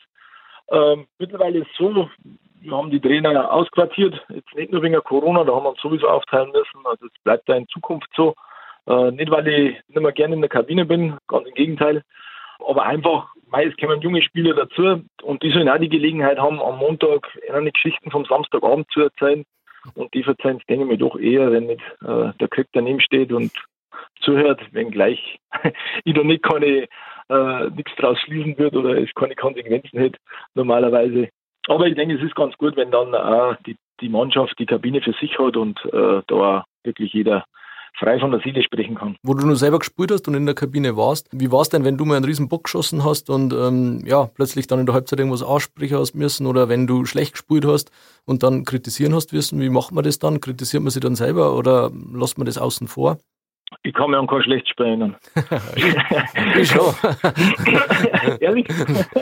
[0.72, 2.10] ähm, mittlerweile ist es so,
[2.62, 6.08] wir haben die Trainer ausquartiert, jetzt nicht nur wegen Corona, da haben wir uns sowieso
[6.08, 8.36] aufteilen müssen, also es bleibt da in Zukunft so.
[8.88, 12.04] Äh, nicht, weil ich nicht mehr gerne in der Kabine bin, ganz im Gegenteil.
[12.68, 16.78] Aber einfach, meist kommen junge Spieler dazu und die sollen auch die Gelegenheit haben, am
[16.78, 19.44] Montag eine Geschichten vom Samstagabend zu erzählen.
[19.96, 23.02] Und die verzeihen es, denke ich mir, doch eher, wenn nicht äh, der Krieg daneben
[23.02, 23.52] steht und
[24.22, 25.40] zuhört, wenngleich
[26.04, 26.88] ich da nicht keine
[27.30, 30.20] äh, nichts draus schließen wird oder es keine Konsequenzen hätte,
[30.54, 31.30] normalerweise.
[31.68, 35.02] Aber ich denke, es ist ganz gut, wenn dann auch die, die Mannschaft die Kabine
[35.02, 37.46] für sich hat und äh, da wirklich jeder
[38.00, 39.16] frei von der Seele sprechen kann.
[39.24, 41.84] Wo du nur selber gespielt hast und in der Kabine warst, wie war es denn,
[41.84, 44.96] wenn du mal einen riesen Bock geschossen hast und ähm, ja, plötzlich dann in der
[44.96, 47.92] Halbzeit irgendwas aussprechen hast müssen oder wenn du schlecht gespielt hast
[48.26, 50.42] und dann kritisieren hast müssen, wie macht man das dann?
[50.42, 53.18] Kritisiert man sich dann selber oder lässt man das außen vor?
[53.84, 55.16] Ich kann mir an kein schlechtes Spiel erinnern.
[56.58, 56.94] ich schon.
[58.40, 58.68] Ehrlich?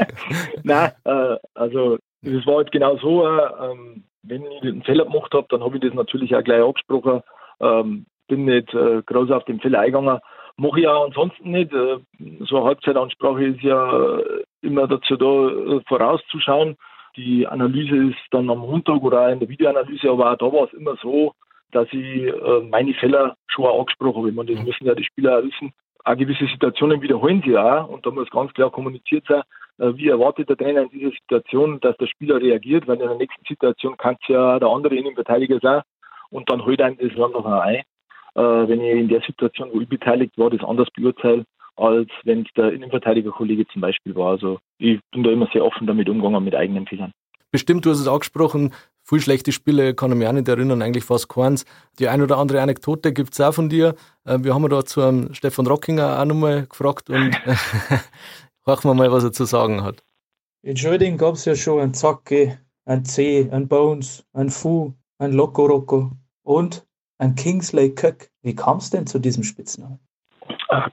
[0.63, 3.75] Nein, äh, also es war halt genau so, äh,
[4.23, 7.21] wenn ich einen Fehler gemacht habe, dann habe ich das natürlich auch gleich angesprochen.
[7.59, 10.19] Ähm, bin nicht äh, groß auf den Fehler eingegangen.
[10.57, 11.73] Mache ich auch ansonsten nicht.
[11.73, 11.97] Äh,
[12.41, 14.19] so eine Halbzeitansprache ist ja
[14.61, 16.75] immer dazu da, äh, vorauszuschauen.
[17.15, 20.73] Die Analyse ist dann am Montag oder in der Videoanalyse, aber auch da war es
[20.73, 21.33] immer so,
[21.71, 24.53] dass ich äh, meine Fehler schon auch angesprochen habe.
[24.53, 25.71] das müssen ja die Spieler auch wissen.
[26.03, 29.43] Auch gewisse Situationen wiederholen sie auch und da muss ganz klar kommuniziert sein, äh,
[29.79, 33.45] wie erwartet der Trainer in dieser Situation, dass der Spieler reagiert, weil in der nächsten
[33.47, 35.81] Situation kann es ja der andere Innenverteidiger sein
[36.29, 37.81] und dann holt einen das dann noch ein.
[38.35, 42.41] Äh, wenn ich in der Situation, wo ich beteiligt war, das anders beurteile, als wenn
[42.41, 44.31] es der Innenverteidigerkollege zum Beispiel war.
[44.31, 47.11] Also ich bin da immer sehr offen damit umgegangen mit eigenen Fehlern.
[47.51, 51.03] Bestimmt, du hast es angesprochen, viel schlechte Spiele kann ich mich auch nicht erinnern, eigentlich
[51.03, 51.65] fast keins.
[51.97, 53.95] Die ein oder andere Anekdote gibt es auch von dir.
[54.25, 57.31] Äh, wir haben da zu einem Stefan Rockinger auch nochmal gefragt und
[58.69, 60.03] hören wir mal, was er zu sagen hat.
[60.61, 65.33] In Schöding gab es ja schon ein Zacke, ein C, ein Bones, ein Fu, ein
[65.33, 66.11] Loco Rocco
[66.43, 66.85] und
[67.17, 68.29] ein Kingsley Köck.
[68.41, 69.99] Wie kam es denn zu diesem Spitznamen?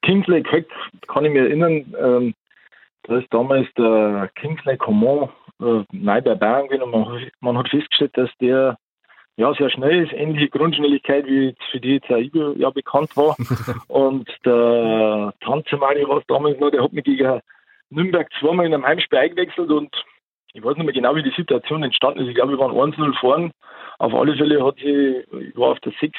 [0.02, 0.66] Kingsley Köck
[1.06, 2.34] kann ich mir erinnern, ähm,
[3.04, 7.68] da ist damals der Kingsley Command äh, neu bei Bayern gewesen und man, man, hat
[7.68, 8.76] festgestellt, dass der
[9.36, 13.36] ja sehr schnell ist, ähnliche Grundschnelligkeit wie für die jetzt auch ja bekannt war.
[13.88, 17.40] und der Tanzemani war es damals noch, der hat mich gegen
[17.90, 19.94] Nürnberg zweimal in einem Heimspiel eingewechselt und
[20.52, 22.28] ich weiß nicht mehr genau, wie die Situation entstanden ist.
[22.28, 23.52] Ich glaube, wir waren 1-0 vorn.
[23.98, 26.18] Auf alle Fälle hat sie, ich war auf der 6,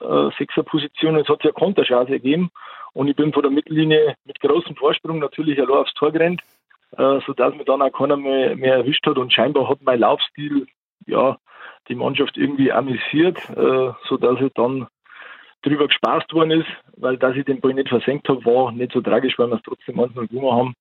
[0.00, 2.50] äh, 6er Position es hat sich eine Konterchance ergeben.
[2.92, 6.42] Und ich bin von der Mittellinie mit großem Vorsprung natürlich allein aufs Tor gerannt
[6.96, 9.18] äh, sodass mir dann auch keiner mehr, mehr erwischt hat.
[9.18, 10.66] Und scheinbar hat mein Laufstil
[11.06, 11.36] ja
[11.88, 14.86] die Mannschaft irgendwie amüsiert, äh, sodass es dann
[15.62, 19.00] drüber gespaßt worden ist, weil dass ich den Ball nicht versenkt habe, war nicht so
[19.00, 20.74] tragisch, weil wir es trotzdem 1 gewonnen haben.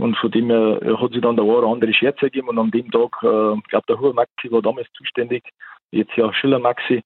[0.00, 2.58] Und von dem her äh, hat sich dann der eine oder andere Scherz ergeben und
[2.58, 5.44] an dem Tag, äh, ich glaube, der Huber Maxi war damals zuständig,
[5.90, 7.02] jetzt ja Schiller Maxi,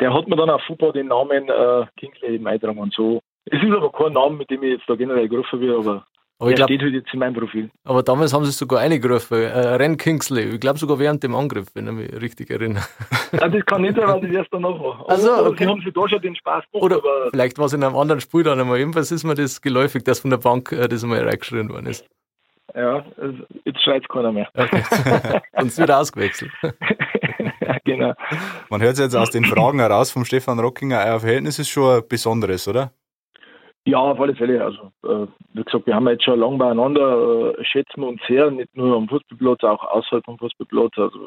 [0.00, 3.20] der hat mir dann auf Fußball den Namen äh, Kingsley eben eintragen und so.
[3.44, 6.06] Es ist aber kein Name, mit dem ich jetzt da generell gerufen wird, aber
[6.38, 7.70] aber der glaub, steht halt jetzt in meinem Profil.
[7.84, 10.54] Aber damals haben sie es sogar eingerufen, äh, Ren Kingsley.
[10.54, 12.84] Ich glaube sogar während dem Angriff, wenn ich mich richtig erinnere.
[13.32, 15.04] Ja, das kann nicht sein, weil das erst danach war.
[15.08, 15.64] Also, okay.
[15.64, 16.84] Sie haben sich da schon den Spaß gemacht.
[16.84, 18.78] Oder vielleicht war es in einem anderen Spiel dann einmal.
[18.78, 22.06] Jedenfalls ist mir das geläufig, dass von der Bank äh, das einmal reingeschrien worden ist.
[22.74, 23.04] Ja,
[23.64, 24.48] jetzt schreit es keiner mehr.
[24.54, 24.82] Okay.
[25.58, 26.50] Sonst wird ausgewechselt.
[27.84, 28.12] genau.
[28.68, 31.96] Man hört es jetzt aus den Fragen heraus vom Stefan Rockinger, euer Verhältnis ist schon
[31.96, 32.92] ein besonderes, oder?
[33.86, 34.64] Ja, auf alle Fälle.
[34.64, 38.50] Also, äh, wie gesagt, wir haben jetzt schon lange beieinander, äh, schätzen wir uns sehr,
[38.50, 40.98] nicht nur am Fußballplatz, auch außerhalb vom Fußballplatz.
[40.98, 41.18] Also,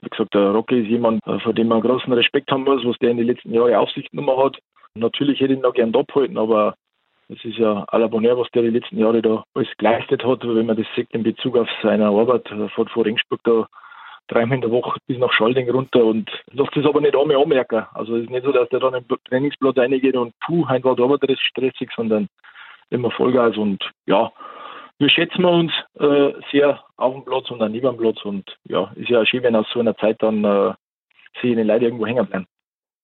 [0.00, 2.96] wie gesagt, der Rocky ist jemand, äh, vor dem man großen Respekt haben muss, was
[2.98, 4.58] der in den letzten Jahren auf sich genommen hat.
[4.94, 6.74] Natürlich hätte ich ihn noch gern abhalten, aber
[7.28, 10.42] es ist ja à la Bonheur, was der die letzten Jahre da alles geleistet hat,
[10.42, 13.66] wenn man das sieht in Bezug auf seine Arbeit äh, vor, vor Ringsburg da
[14.30, 17.86] dreimal in der Woche bis nach Schalding runter und lässt das aber nicht einmal anmerken.
[17.94, 20.96] Also es ist nicht so, dass der dann im Trainingsplatz reingeht und puh, heute war
[20.96, 22.28] da aber das stressig, sondern
[22.90, 24.32] immer Vollgas und ja,
[24.98, 28.92] wir schätzen uns äh, sehr auf dem Platz und auch neben dem Platz und ja,
[28.96, 30.72] ist ja schön, wenn aus so einer Zeit dann äh,
[31.40, 32.46] sich die Leute irgendwo hängen bleiben.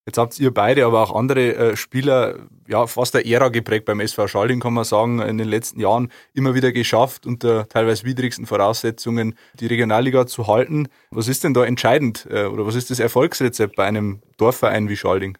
[0.06, 2.36] Jetzt habt ihr beide, aber auch andere äh, Spieler,
[2.68, 6.12] ja, fast eine Ära geprägt beim SV Schalding, kann man sagen, in den letzten Jahren
[6.32, 10.86] immer wieder geschafft, unter teilweise widrigsten Voraussetzungen die Regionalliga zu halten.
[11.10, 14.94] Was ist denn da entscheidend äh, oder was ist das Erfolgsrezept bei einem Dorfverein wie
[14.94, 15.38] Schalding?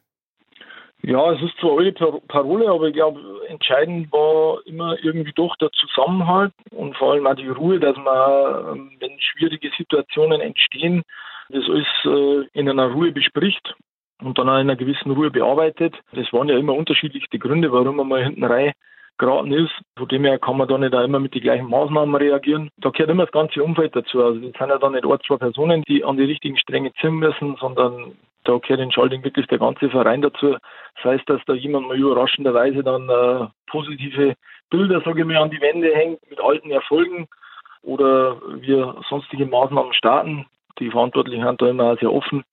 [1.02, 5.70] Ja, es ist zwar eine Parole, aber ich glaube, entscheidend war immer irgendwie doch der
[5.70, 11.04] Zusammenhalt und vor allem auch die Ruhe, dass man, ähm, wenn schwierige Situationen entstehen,
[11.50, 13.76] das alles äh, in einer Ruhe bespricht
[14.22, 15.94] und dann auch in einer gewissen Ruhe bearbeitet.
[16.12, 18.72] Das waren ja immer unterschiedlichste Gründe, warum man mal hinten rein
[19.18, 19.72] geraten ist.
[19.96, 22.70] Von dem her kann man da nicht auch immer mit den gleichen Maßnahmen reagieren.
[22.78, 24.22] Da gehört immer das ganze Umfeld dazu.
[24.22, 27.16] Also das sind ja dann nicht ein, zwei Personen, die an die richtigen Stränge ziehen
[27.16, 28.12] müssen, sondern
[28.44, 30.56] da gehört in Schalding wirklich der ganze Verein dazu.
[30.96, 34.34] Das heißt, dass da jemand mal überraschenderweise dann äh, positive
[34.70, 37.26] Bilder, sage ich mal, an die Wände hängt mit alten Erfolgen
[37.82, 40.46] oder wir sonstige Maßnahmen starten.
[40.78, 42.44] Die Verantwortlichen sind da immer sehr offen.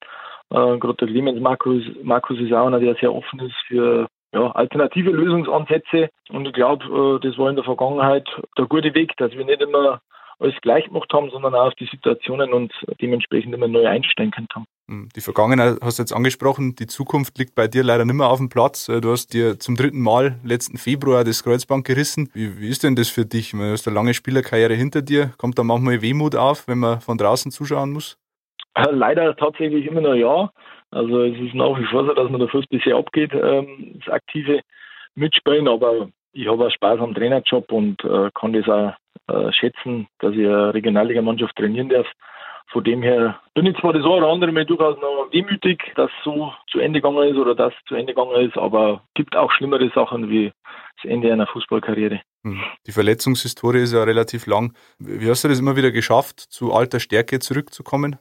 [0.52, 4.52] Äh, Gerade der Clemens Markus, Markus ist auch einer, der sehr offen ist für ja,
[4.52, 6.10] alternative Lösungsansätze.
[6.30, 8.28] Und ich glaube, äh, das war in der Vergangenheit
[8.58, 10.02] der gute Weg, dass wir nicht immer
[10.40, 14.66] alles gleich gemacht haben, sondern auch auf die Situationen und dementsprechend immer neu einstellen haben.
[14.90, 18.28] Hm, die Vergangenheit hast du jetzt angesprochen, die Zukunft liegt bei dir leider nicht mehr
[18.28, 18.90] auf dem Platz.
[18.90, 22.30] Äh, du hast dir zum dritten Mal letzten Februar das Kreuzband gerissen.
[22.34, 23.52] Wie, wie ist denn das für dich?
[23.52, 25.32] Du hast eine lange Spielerkarriere hinter dir.
[25.38, 28.18] Kommt da manchmal Wehmut auf, wenn man von draußen zuschauen muss?
[28.92, 30.52] Leider tatsächlich immer noch ja.
[30.92, 34.14] Also es ist nach wie vor so, dass man der Fuß bisher abgeht, ähm, das
[34.14, 34.62] aktive
[35.16, 38.94] Mitspielen, aber ich habe auch Spaß am Trainerjob und äh, kann das auch
[39.28, 42.08] äh, schätzen, dass ich eine Regionalliga-Mannschaft trainieren darf.
[42.72, 46.10] Von dem her bin ich zwar das eine oder andere Mal durchaus noch wehmütig, dass
[46.24, 49.52] so zu Ende gegangen ist oder das zu Ende gegangen ist, aber es gibt auch
[49.52, 50.52] schlimmere Sachen wie
[51.02, 52.22] das Ende einer Fußballkarriere.
[52.44, 52.60] Hm.
[52.88, 54.74] Die Verletzungshistorie ist ja relativ lang.
[54.98, 58.18] Wie hast du das immer wieder geschafft, zu alter Stärke zurückzukommen?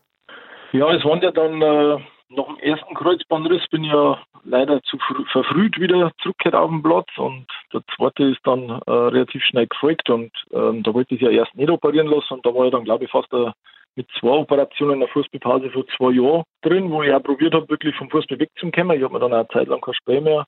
[0.73, 1.99] Ja, es waren ja dann äh,
[2.31, 4.97] nach dem ersten Kreuzbandriss bin ich ja leider zu
[5.31, 10.09] verfrüht wieder zurückgekehrt auf den Platz und der zweite ist dann äh, relativ schnell gefolgt
[10.09, 12.85] und ähm, da wollte ich ja erst nicht operieren lassen und da war ich dann
[12.85, 13.51] glaube ich fast äh,
[13.97, 17.69] mit zwei Operationen in der Fußballpause vor zwei Jahren drin, wo ich auch probiert habe,
[17.69, 18.97] wirklich vom Fußball wegzukommen.
[18.97, 20.47] Ich habe mir dann auch eine Zeit lang kein Spiel mehr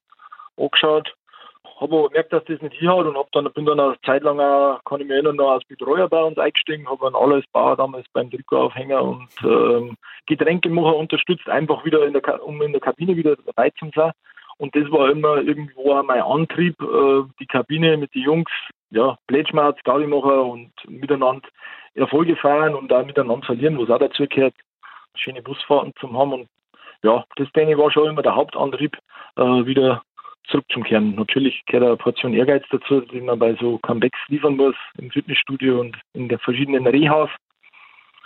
[0.56, 1.14] angeschaut
[1.80, 4.40] habe aber gemerkt, dass das nicht hinhaut und hab dann, bin dann eine Zeit lang,
[4.40, 7.76] auch, kann ich mich erinnern, noch als Betreuer bei uns eingestiegen, habe ein alles Bauer
[7.76, 13.16] damals beim Trikotaufhänger und ähm, Getränkemacher unterstützt, einfach wieder in der, um in der Kabine
[13.16, 14.12] wieder dabei zu sein.
[14.56, 18.50] Und das war immer irgendwo auch mein Antrieb, äh, die Kabine mit den Jungs,
[18.90, 21.48] ja, Plätschmerz, Gaudi-Macher und miteinander
[21.94, 24.54] Erfolge feiern und auch miteinander verlieren, was auch dazu gehört,
[25.16, 26.32] schöne Busfahrten zu haben.
[26.32, 26.48] Und
[27.02, 28.96] ja, das denke ich war schon immer der Hauptantrieb,
[29.36, 30.02] äh, wieder
[30.48, 31.14] zurück zum Kern.
[31.14, 35.80] Natürlich gehört eine Portion Ehrgeiz dazu, die man bei so Comebacks liefern muss, im Fitnessstudio
[35.80, 37.30] und in den verschiedenen Rehas.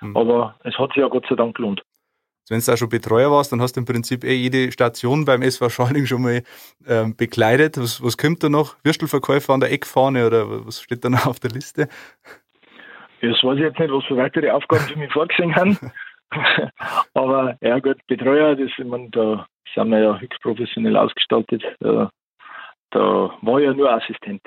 [0.01, 0.17] Mhm.
[0.17, 1.83] Aber es hat sich ja Gott sei Dank gelohnt.
[2.51, 5.43] Wenn du auch schon Betreuer warst, dann hast du im Prinzip eh jede Station beim
[5.43, 6.43] SV Scharling schon mal
[6.87, 7.77] ähm, bekleidet.
[7.77, 8.77] Was, was kommt da noch?
[8.85, 11.89] Würstelverkäufer an der Eckfahne oder was steht da noch auf der Liste?
[13.21, 15.79] Das weiß ich jetzt nicht, was für weitere Aufgaben sie mir vorgesehen haben.
[17.15, 21.63] Aber ja gut, Betreuer, das, ich meine, da sind wir ja höchst professionell ausgestaltet.
[21.81, 22.11] Da,
[22.91, 24.43] da war ja nur Assistent.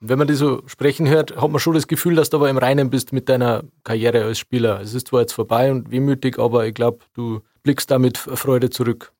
[0.00, 2.58] Wenn man die so sprechen hört, hat man schon das Gefühl, dass du aber im
[2.58, 4.80] Reinen bist mit deiner Karriere als Spieler.
[4.80, 8.68] Es ist zwar jetzt vorbei und wehmütig, aber ich glaube, du blickst da mit Freude
[8.68, 9.12] zurück.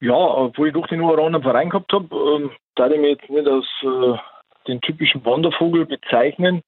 [0.00, 3.46] Ja, obwohl ich doch den einen Verein gehabt habe, ähm, da ich mich jetzt nicht
[3.46, 4.18] als äh,
[4.66, 6.62] den typischen Wandervogel bezeichnen.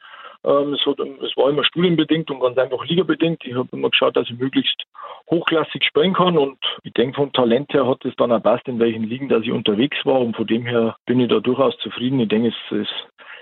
[0.45, 3.45] Ähm, es, war immer studienbedingt und ganz einfach ligabedingt.
[3.45, 4.85] Ich habe immer geschaut, dass ich möglichst
[5.31, 8.79] hochklassig spielen kann und ich denke, vom Talent her hat es dann auch passt, in
[8.79, 12.21] welchen Ligen, dass ich unterwegs war und von dem her bin ich da durchaus zufrieden.
[12.21, 12.89] Ich denke, es, es,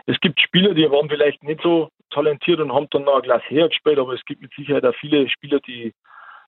[0.07, 3.43] es gibt Spieler, die waren vielleicht nicht so talentiert und haben dann noch ein Glas
[3.49, 5.93] hergespielt, aber es gibt mit Sicherheit auch viele Spieler, die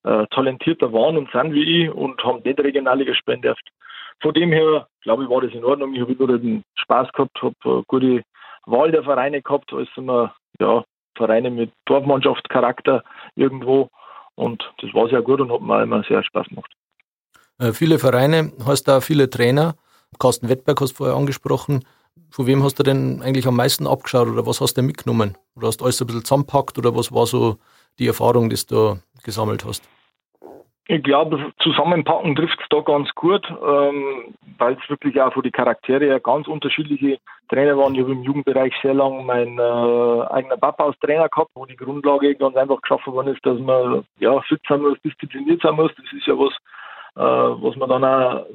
[0.04, 3.62] äh, talentierter waren und sind wie ich und haben nicht Regionalliga spielen dürfen.
[4.20, 5.94] Von dem her, glaube ich, war das in Ordnung.
[5.94, 8.22] Ich habe nur den Spaß gehabt, habe eine gute
[8.70, 10.84] Wahl der Vereine gehabt, als immer ja,
[11.16, 13.02] Vereine mit Dorfmannschaftscharakter
[13.34, 13.88] irgendwo.
[14.34, 16.72] Und das war sehr gut und hat mir immer sehr Spaß gemacht.
[17.58, 19.74] Äh, viele Vereine, hast da viele Trainer.
[20.18, 21.84] Carsten Wettberg hast du vorher angesprochen.
[22.30, 25.36] Von wem hast du denn eigentlich am meisten abgeschaut oder was hast du mitgenommen?
[25.56, 27.58] Oder hast du alles ein bisschen zusammenpackt oder was war so
[27.98, 29.82] die Erfahrung, die du gesammelt hast?
[30.90, 35.50] Ich glaube, zusammenpacken trifft es da ganz gut, ähm, weil es wirklich auch von die
[35.50, 37.18] Charaktere her ganz unterschiedliche
[37.50, 37.94] Trainer waren.
[37.94, 41.76] Ich habe im Jugendbereich sehr lange mein äh, eigener Papa als Trainer gehabt, wo die
[41.76, 45.92] Grundlage ganz einfach geschaffen worden ist, dass man ja fit sein muss, diszipliniert sein muss.
[45.94, 46.54] Das ist ja was,
[47.16, 48.46] äh, was man dann auch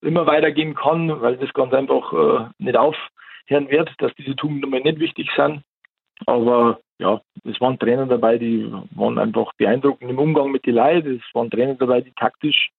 [0.00, 4.98] immer weitergeben kann, weil das ganz einfach äh, nicht aufhören wird, dass diese Tugenden nicht
[4.98, 5.60] wichtig sind.
[6.24, 11.20] Aber ja, es waren Trainer dabei, die waren einfach beeindruckend im Umgang mit den Leuten.
[11.20, 12.70] Es waren Trainer dabei, die taktisch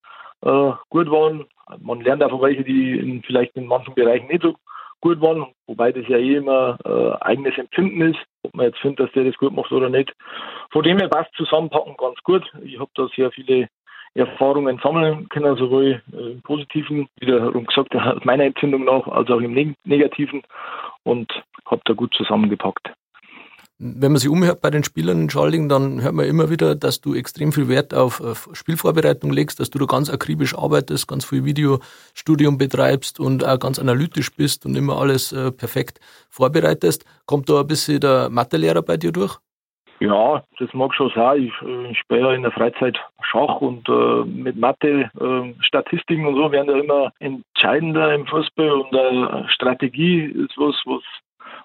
[0.42, 1.46] äh, gut waren.
[1.80, 4.56] Man lernt auch von welchen, die in, vielleicht in manchen Bereichen nicht so
[5.02, 9.02] gut waren, wobei das ja eh immer äh, eigenes Empfinden ist, ob man jetzt findet,
[9.02, 10.14] dass der das gut macht oder nicht.
[10.72, 12.50] Von dem her passt zusammenpacken ganz gut.
[12.64, 13.68] Ich habe da sehr viele
[14.16, 20.44] Erfahrungen sammeln können, sowohl im Positiven, wiederum gesagt, meiner Empfindung nach, als auch im Negativen
[21.04, 21.30] und
[21.66, 22.94] habe da gut zusammengepackt.
[23.80, 27.02] Wenn man sich umhört bei den Spielern in Schalding, dann hört man immer wieder, dass
[27.02, 31.26] du extrem viel Wert auf, auf Spielvorbereitung legst, dass du da ganz akribisch arbeitest, ganz
[31.26, 37.04] viel Videostudium betreibst und auch ganz analytisch bist und immer alles äh, perfekt vorbereitest.
[37.26, 39.40] Kommt da ein bisschen der Mathelehrer bei dir durch?
[40.00, 41.44] Ja, das mag schon sein.
[41.44, 46.26] Ich, äh, ich spiele ja in der Freizeit Schach und äh, mit Mathe, äh, Statistiken
[46.26, 51.04] und so werden ja immer entscheidender im Fußball und äh, Strategie ist was, was,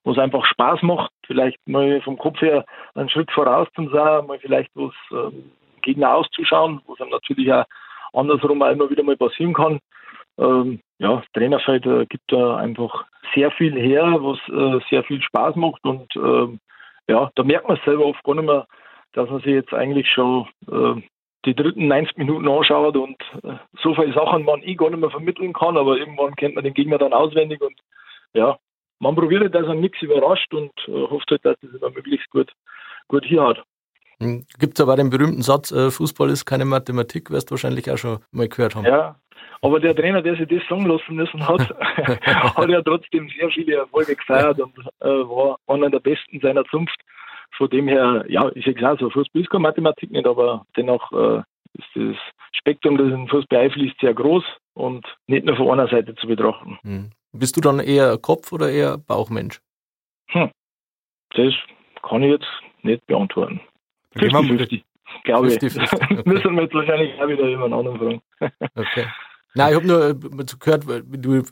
[0.05, 1.11] was einfach Spaß macht.
[1.27, 5.35] Vielleicht mal vom Kopf her einen Schritt voraus zu sein, mal vielleicht was äh,
[5.83, 7.65] Gegner auszuschauen, was einem natürlich auch
[8.13, 9.81] andersrum auch immer wieder mal passieren kann.
[10.39, 15.57] Ähm, ja, Trainerfeld äh, gibt da einfach sehr viel her, was äh, sehr viel Spaß
[15.57, 16.61] macht und ähm,
[17.09, 18.67] ja, da merkt man selber oft gar nicht mehr,
[19.13, 21.01] dass man sich jetzt eigentlich schon äh,
[21.45, 25.11] die dritten 90 Minuten anschaut und äh, so viele Sachen man eh gar nicht mehr
[25.11, 27.75] vermitteln kann, aber irgendwann kennt man den Gegner dann auswendig und
[28.35, 28.59] ja,
[28.99, 32.51] man probiert, dass er nichts überrascht und äh, hofft halt, dass es immer möglichst gut,
[33.09, 33.63] gut hier hat.
[34.21, 37.91] Hm, Gibt es aber den berühmten Satz, äh, Fußball ist keine Mathematik, wirst du wahrscheinlich
[37.91, 38.85] auch schon mal gehört haben.
[38.85, 39.17] Ja,
[39.63, 41.61] aber der Trainer, der sich das sagen lassen müssen hat,
[42.57, 46.99] hat ja trotzdem sehr viele Erfolge gefeiert und äh, war einer der Besten seiner Zunft.
[47.57, 51.11] Von dem her, ja, ich sage auch so, Fußball ist keine Mathematik nicht, aber dennoch
[51.13, 51.43] äh,
[51.75, 52.17] ist das
[52.53, 56.79] Spektrum, das in Fußball einfließt, sehr groß und nicht nur von einer Seite zu betrachten.
[57.39, 59.61] Bist du dann eher Kopf- oder eher Bauchmensch?
[60.31, 60.51] Hm.
[61.31, 61.55] Das
[62.03, 62.49] kann ich jetzt
[62.83, 63.61] nicht beantworten.
[64.17, 64.83] 50-50,
[65.25, 65.59] glaube ich.
[65.59, 66.23] 50 okay.
[66.25, 68.23] Müssen wir jetzt wahrscheinlich auch wieder jemand anderen fragen.
[68.75, 69.07] okay.
[69.55, 71.43] Nein, ich habe nur äh, gehört, wie du äh,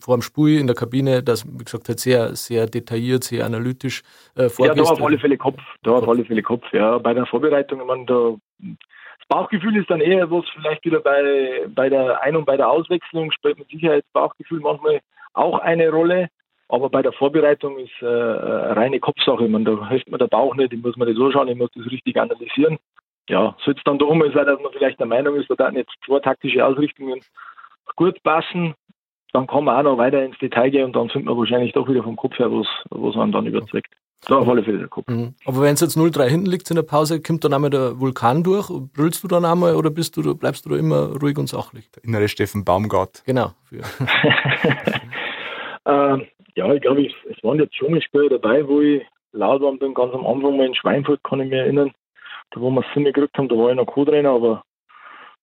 [0.00, 4.02] vor dem Spiel in der Kabine, das, wie gesagt, hat sehr, sehr detailliert, sehr analytisch
[4.34, 4.78] äh, vorgehst.
[4.78, 5.60] Ja, da auf alle Fälle Kopf.
[5.82, 6.98] Da auf alle Fälle Kopf, ja.
[6.98, 11.66] Bei der Vorbereitung, ich meine, da, das Bauchgefühl ist dann eher was vielleicht wieder bei,
[11.68, 15.00] bei der Ein- und bei der Auswechslung spielt mit Sicherheit das Bauchgefühl manchmal
[15.36, 16.28] auch eine Rolle.
[16.68, 19.48] Aber bei der Vorbereitung ist äh, reine Kopfsache.
[19.48, 21.70] Meine, da hilft mir der Bauch nicht, ich muss mir das so schauen, ich muss
[21.74, 22.78] das richtig analysieren
[23.28, 25.74] ja, soll es dann doch mal sein, dass man vielleicht der Meinung ist, da dann
[25.74, 27.20] jetzt zwei taktische Ausrichtungen
[27.96, 28.74] gut passen,
[29.32, 31.88] dann kann man auch noch weiter ins Detail gehen und dann findet man wahrscheinlich doch
[31.88, 33.88] wieder vom Kopf her, was, was man dann überzeugt.
[34.26, 35.06] Da auf alle Fälle der Kopf.
[35.08, 35.34] Mhm.
[35.44, 38.42] Aber wenn es jetzt 0-3 hinten liegt in der Pause, kommt dann einmal der Vulkan
[38.42, 38.70] durch?
[38.94, 41.90] Brüllst du dann einmal oder bist du, bleibst du da immer ruhig und sachlich?
[41.92, 43.22] Der innere Steffen Baumgart.
[43.26, 43.52] Genau.
[45.86, 49.94] ähm, ja, ich glaube, es waren jetzt schon Spiele dabei, wo ich laut war bin,
[49.94, 51.92] ganz am Anfang mal in Schweinfurt, kann ich mich erinnern
[52.50, 54.62] da wo wir es gekriegt haben, da war ich noch Co-Trainer, aber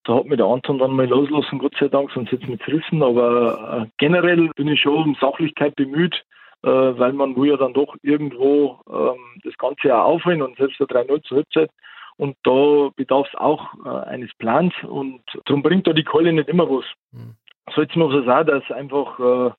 [0.04, 2.62] da hat mich der Anton dann mal loslassen, Gott sei Dank, sonst hätte es mich
[2.64, 3.02] zerrissen.
[3.02, 6.26] Aber äh, generell bin ich schon um Sachlichkeit bemüht,
[6.64, 10.80] äh, weil man will ja dann doch irgendwo ähm, das Ganze ja aufholen und selbst
[10.80, 11.70] der 3-0 zur Halbzeit.
[12.18, 16.50] Und da bedarf es auch äh, eines Plans und darum bringt da die Keule nicht
[16.50, 16.86] immer was.
[17.12, 17.36] Mhm.
[17.74, 19.52] So jetzt muss es auch, dass einfach äh,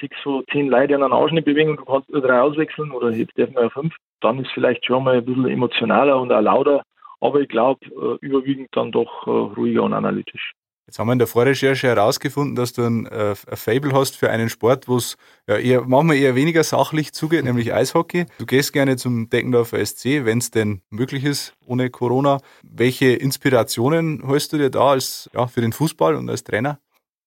[0.00, 3.10] sechs von zehn Leute an einen Ausschnitt bewegen und du kannst nur drei auswechseln oder
[3.10, 6.40] jetzt dürfen wir ja fünf dann ist vielleicht schon mal ein bisschen emotionaler und auch
[6.40, 6.82] lauter,
[7.20, 10.52] aber ich glaube äh, überwiegend dann doch äh, ruhiger und analytisch.
[10.86, 14.30] Jetzt haben wir in der Vorrecherche herausgefunden, dass du ein, äh, ein Fable hast für
[14.30, 15.16] einen Sport, wo es
[15.48, 18.26] ja eher, manchmal eher weniger sachlich zugeht, nämlich Eishockey.
[18.38, 22.38] Du gehst gerne zum Deckendorfer SC, wenn es denn möglich ist, ohne Corona.
[22.62, 26.78] Welche Inspirationen holst du dir da als, ja, für den Fußball und als Trainer?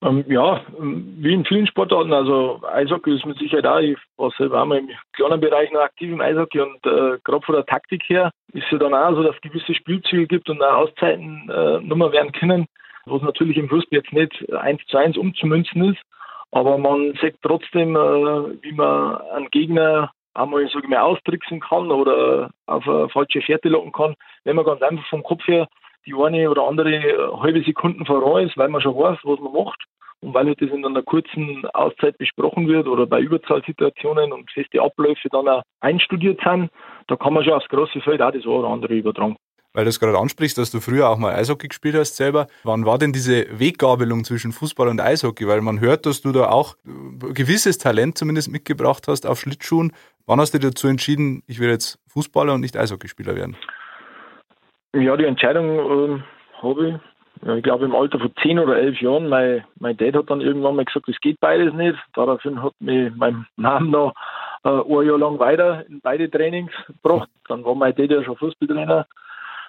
[0.02, 4.32] Ähm, ja, ähm, wie in vielen Sportarten, also Eishockey ist mit Sicherheit auch, ich war
[4.38, 8.04] selber einmal im kleinen Bereich noch aktiv im Eishockey und äh, gerade von der Taktik
[8.08, 11.82] her ist ja dann auch so, dass es gewisse Spielzüge gibt und auch Auszeiten äh,
[11.82, 12.66] Nummer werden können,
[13.06, 16.02] was natürlich im Fußball jetzt nicht eins zu eins umzumünzen ist,
[16.52, 21.92] aber man sieht trotzdem, äh, wie man einen Gegner einmal, sage ich mal, austricksen kann
[21.92, 25.68] oder auf eine falsche Fährte locken kann, wenn man ganz einfach vom Kopf her
[26.06, 29.54] die eine oder andere äh, halbe Sekunde voran ist, weil man schon weiß, was man
[29.54, 29.84] macht
[30.22, 34.82] und weil halt das in einer kurzen Auszeit besprochen wird oder bei Überzahlsituationen und feste
[34.82, 36.70] Abläufe dann auch einstudiert sind,
[37.08, 39.38] da kann man schon aufs große Feld auch das eine oder andere übertragen.
[39.74, 42.48] Weil du es gerade ansprichst, dass du früher auch mal Eishockey gespielt hast selber.
[42.64, 45.48] Wann war denn diese Weggabelung zwischen Fußball und Eishockey?
[45.48, 49.94] Weil man hört, dass du da auch ein gewisses Talent zumindest mitgebracht hast auf Schlittschuhen.
[50.26, 53.58] Wann hast du dich dazu entschieden, ich will jetzt Fußballer und nicht Eishockeyspieler werden?
[54.94, 56.22] Ja, die Entscheidung äh,
[56.64, 59.30] habe ich, ich glaube, im Alter von zehn oder elf Jahren.
[59.30, 61.98] Mein, mein Dad hat dann irgendwann mal gesagt, es geht beides nicht.
[62.16, 64.14] Daraufhin hat mich mein Name noch
[64.64, 67.30] äh, ein Jahr lang weiter in beide Trainings gebracht.
[67.48, 69.06] Dann war mein Dad ja schon Fußballtrainer.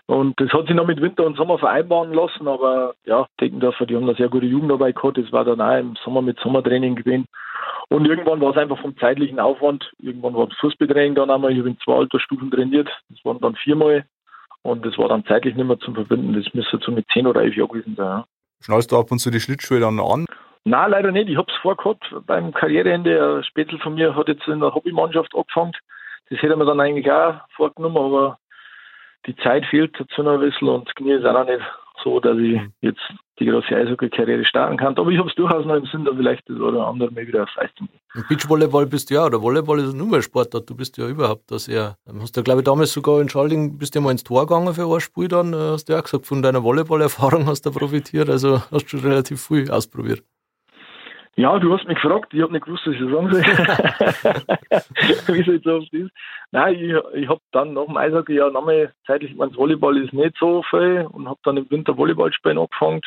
[0.06, 3.94] Und das hat sich noch mit Winter und Sommer vereinbaren lassen, aber ja, Deckendorfer, die
[3.94, 5.18] haben eine sehr gute Jugendarbeit gehabt.
[5.18, 7.26] Das war dann auch im Sommer mit Sommertraining gewesen.
[7.90, 9.92] Und irgendwann war es einfach vom zeitlichen Aufwand.
[10.00, 11.52] Irgendwann war das Fußballtraining dann einmal.
[11.52, 12.88] Ich habe in zwei Altersstufen trainiert.
[13.10, 14.04] Das waren dann viermal.
[14.62, 16.34] Und das war dann zeitlich nicht mehr zum Verbinden.
[16.34, 18.06] Das müsste so mit 10 oder 11 Jahren gewesen sein.
[18.06, 18.24] Ja.
[18.62, 20.26] Schnallst du ab und zu die Schlittschuhe dann an?
[20.64, 21.30] Nein, leider nicht.
[21.30, 23.38] Ich habe es vorgehabt beim Karriereende.
[23.38, 25.72] Ein Spätzl von mir hat jetzt in der Hobbymannschaft angefangen.
[26.28, 28.38] Das hätte man dann eigentlich auch vorgenommen, aber
[29.26, 31.62] die Zeit fehlt dazu noch ein bisschen und Knie ist auch noch nicht
[32.02, 32.72] so dass ich mhm.
[32.80, 33.00] jetzt
[33.38, 34.96] die große Eishockey-Karriere starten kann.
[34.96, 37.44] Aber ich habe es durchaus noch im Sinn, da vielleicht das oder andere mal wieder
[37.44, 38.26] aufs Eis zu gehen.
[38.28, 40.68] Beachvolleyball bist du ja, oder Volleyball ist nur mehr Sportart.
[40.68, 41.96] Du bist ja überhaupt da sehr.
[42.20, 44.74] Hast du, glaube ich, damals sogar in Schalding, bist du ja mal ins Tor gegangen
[44.74, 48.28] für ein Spiel dann, äh, hast du ja gesagt, von deiner Volleyball-Erfahrung hast du profitiert,
[48.28, 50.22] also hast du schon relativ viel ausprobiert.
[51.36, 53.42] Ja, du hast mich gefragt, ich habe nicht gewusst, was ich sagen soll.
[55.34, 56.10] Wie es jetzt oft ist.
[56.50, 60.36] Nein, ich, ich habe dann nach dem Eishockey ja nochmal zeitlich, mein Volleyball ist nicht
[60.38, 63.00] so viel und habe dann im Winter Volleyball spielen angefangen.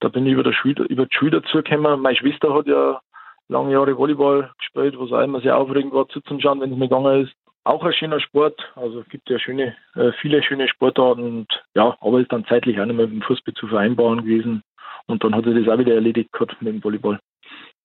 [0.00, 2.00] Da bin ich über, der Schule, über die Schule dazugekommen.
[2.00, 3.00] Meine Schwester hat ja
[3.48, 7.24] lange Jahre Volleyball gespielt, was auch immer sehr aufregend war zuzuschauen, wenn es mir gegangen
[7.24, 7.32] ist.
[7.64, 11.96] Auch ein schöner Sport, also es gibt ja schöne, äh, viele schöne Sportarten und ja,
[12.00, 14.64] aber ist dann zeitlich auch nicht mehr mit dem Fußball zu vereinbaren gewesen.
[15.06, 17.20] Und dann hat er das auch wieder erledigt gehabt mit dem Volleyball.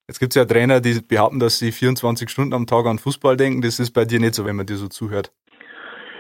[0.08, 3.36] Jetzt gibt es ja Trainer, die behaupten, dass sie 24 Stunden am Tag an Fußball
[3.36, 3.62] denken.
[3.62, 5.34] Das ist bei dir nicht so, wenn man dir so zuhört.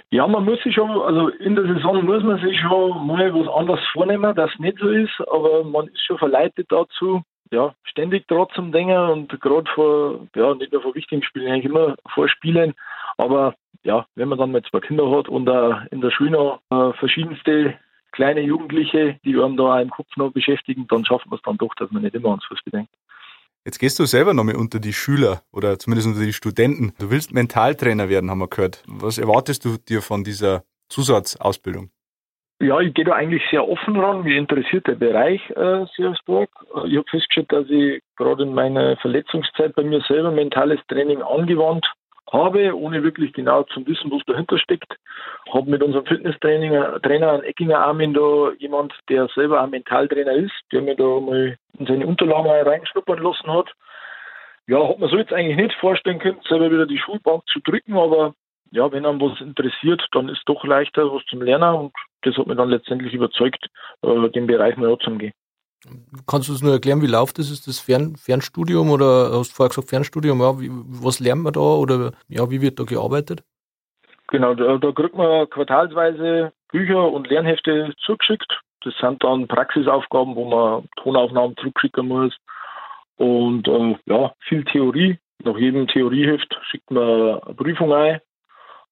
[0.09, 3.47] Ja, man muss sich schon, also in der Saison muss man sich schon mal was
[3.53, 7.21] anderes vornehmen, das nicht so ist, aber man ist schon verleitet dazu,
[7.51, 11.95] ja, ständig trotzdem denken und gerade vor, ja, nicht nur vor wichtigen Spielen, eigentlich immer
[12.13, 12.73] vor Spielen,
[13.17, 16.61] aber ja, wenn man dann mal zwei Kinder hat und uh, in der Schule noch
[16.73, 17.77] uh, verschiedenste
[18.13, 21.73] kleine Jugendliche, die einem da im Kopf noch beschäftigen, dann schafft man es dann doch,
[21.75, 22.91] dass man nicht immer ans Fußball denkt.
[23.67, 26.93] Jetzt gehst du selber nochmal unter die Schüler oder zumindest unter die Studenten.
[26.99, 28.81] Du willst Mentaltrainer werden, haben wir gehört.
[28.87, 31.89] Was erwartest du dir von dieser Zusatzausbildung?
[32.61, 34.23] Ja, ich gehe da eigentlich sehr offen ran.
[34.23, 36.49] Mir interessiert der Bereich äh, sehr stark.
[36.85, 41.85] Ich habe festgestellt, dass ich gerade in meiner Verletzungszeit bei mir selber mentales Training angewandt
[42.31, 44.95] habe, ohne wirklich genau zu wissen, was dahinter steckt.
[45.53, 50.81] Habe mit unserem Fitnesstrainer Trainer Eckinger Armin da jemand, der selber ein Mentaltrainer ist, der
[50.81, 53.71] mir da mal in seine Unterlagen reinschnuppern lassen hat.
[54.67, 57.97] Ja, hat man so jetzt eigentlich nicht vorstellen können, selber wieder die Schulbank zu drücken,
[57.97, 58.33] aber
[58.71, 62.47] ja, wenn einem was interessiert, dann ist doch leichter, was zum Lernen und das hat
[62.47, 63.65] mich dann letztendlich überzeugt,
[64.01, 65.33] äh, den Bereich mal anzugehen.
[66.25, 67.51] Kannst du es nur erklären, wie läuft das?
[67.51, 70.41] Ist das Fern, Fernstudium oder hast du vorher gesagt Fernstudium?
[70.41, 73.43] Ja, wie, was lernt man da oder ja, wie wird da gearbeitet?
[74.27, 78.59] Genau, da, da kriegt man quartalsweise Bücher und Lernhefte zugeschickt.
[78.83, 82.35] Das sind dann Praxisaufgaben, wo man Tonaufnahmen zurückschicken muss.
[83.15, 85.17] Und äh, ja, viel Theorie.
[85.43, 88.19] Nach jedem Theorieheft schickt man eine Prüfung ein.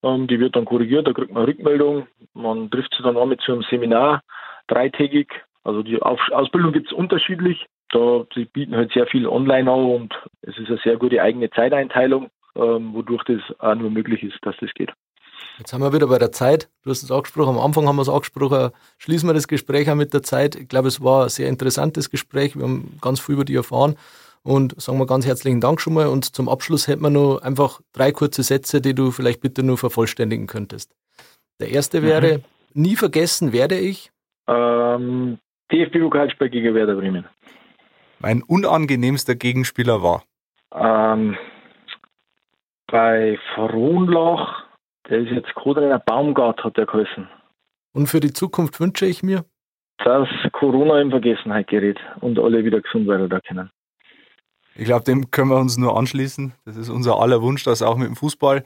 [0.04, 2.08] Ähm, die wird dann korrigiert, da kriegt man eine Rückmeldung.
[2.34, 4.22] Man trifft sich dann auch mit so einem Seminar,
[4.68, 5.30] dreitägig,
[5.66, 7.66] also die Ausbildung gibt es unterschiedlich.
[7.90, 11.50] Da, sie bieten halt sehr viel online an und es ist eine sehr gute eigene
[11.50, 14.92] Zeiteinteilung, ähm, wodurch das auch nur möglich ist, dass das geht.
[15.58, 16.70] Jetzt haben wir wieder bei der Zeit.
[16.84, 18.72] Du hast es angesprochen, am Anfang haben wir es angesprochen.
[18.98, 20.56] Schließen wir das Gespräch auch mit der Zeit.
[20.56, 22.56] Ich glaube, es war ein sehr interessantes Gespräch.
[22.56, 23.96] Wir haben ganz viel über dich erfahren
[24.44, 26.08] und sagen wir ganz herzlichen Dank schon mal.
[26.08, 29.78] Und zum Abschluss hätten wir noch einfach drei kurze Sätze, die du vielleicht bitte nur
[29.78, 30.94] vervollständigen könntest.
[31.60, 32.82] Der erste wäre, mhm.
[32.82, 34.12] nie vergessen werde ich.
[34.48, 35.40] Ähm,
[35.72, 37.26] DFB-Pokalspiel gegen Werder Bremen.
[38.20, 40.24] Mein unangenehmster Gegenspieler war?
[40.74, 41.38] Ähm,
[42.88, 44.64] bei Frohnloch,
[45.10, 47.28] der ist jetzt Co-Trainer Baumgart, hat der geheißen.
[47.94, 49.46] Und für die Zukunft wünsche ich mir?
[50.04, 53.70] Dass Corona in Vergessenheit gerät und alle wieder gesund werden da können.
[54.76, 56.54] Ich glaube, dem können wir uns nur anschließen.
[56.66, 58.64] Das ist unser aller Wunsch, dass auch mit dem Fußball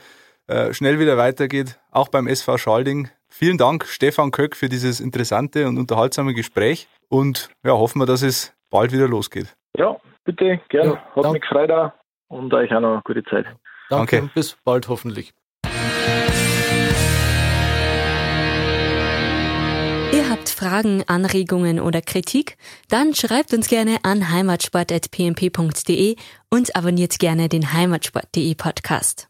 [0.48, 3.10] äh, schnell wieder weitergeht, auch beim SV Schalding.
[3.30, 8.22] Vielen Dank, Stefan Köck, für dieses interessante und unterhaltsame Gespräch und ja, hoffen wir, dass
[8.22, 9.56] es bald wieder losgeht.
[9.78, 11.00] Ja, bitte, gerne.
[11.16, 11.92] Ja, Hat mich gefreut auch
[12.28, 13.46] und euch auch noch eine gute Zeit.
[13.90, 14.32] Danke, Danke.
[14.34, 15.34] bis bald hoffentlich.
[20.12, 22.58] Ihr habt Fragen, Anregungen oder Kritik?
[22.90, 26.16] Dann schreibt uns gerne an heimatsport.pmp.de
[26.50, 29.29] und abonniert gerne den heimatsport.de Podcast.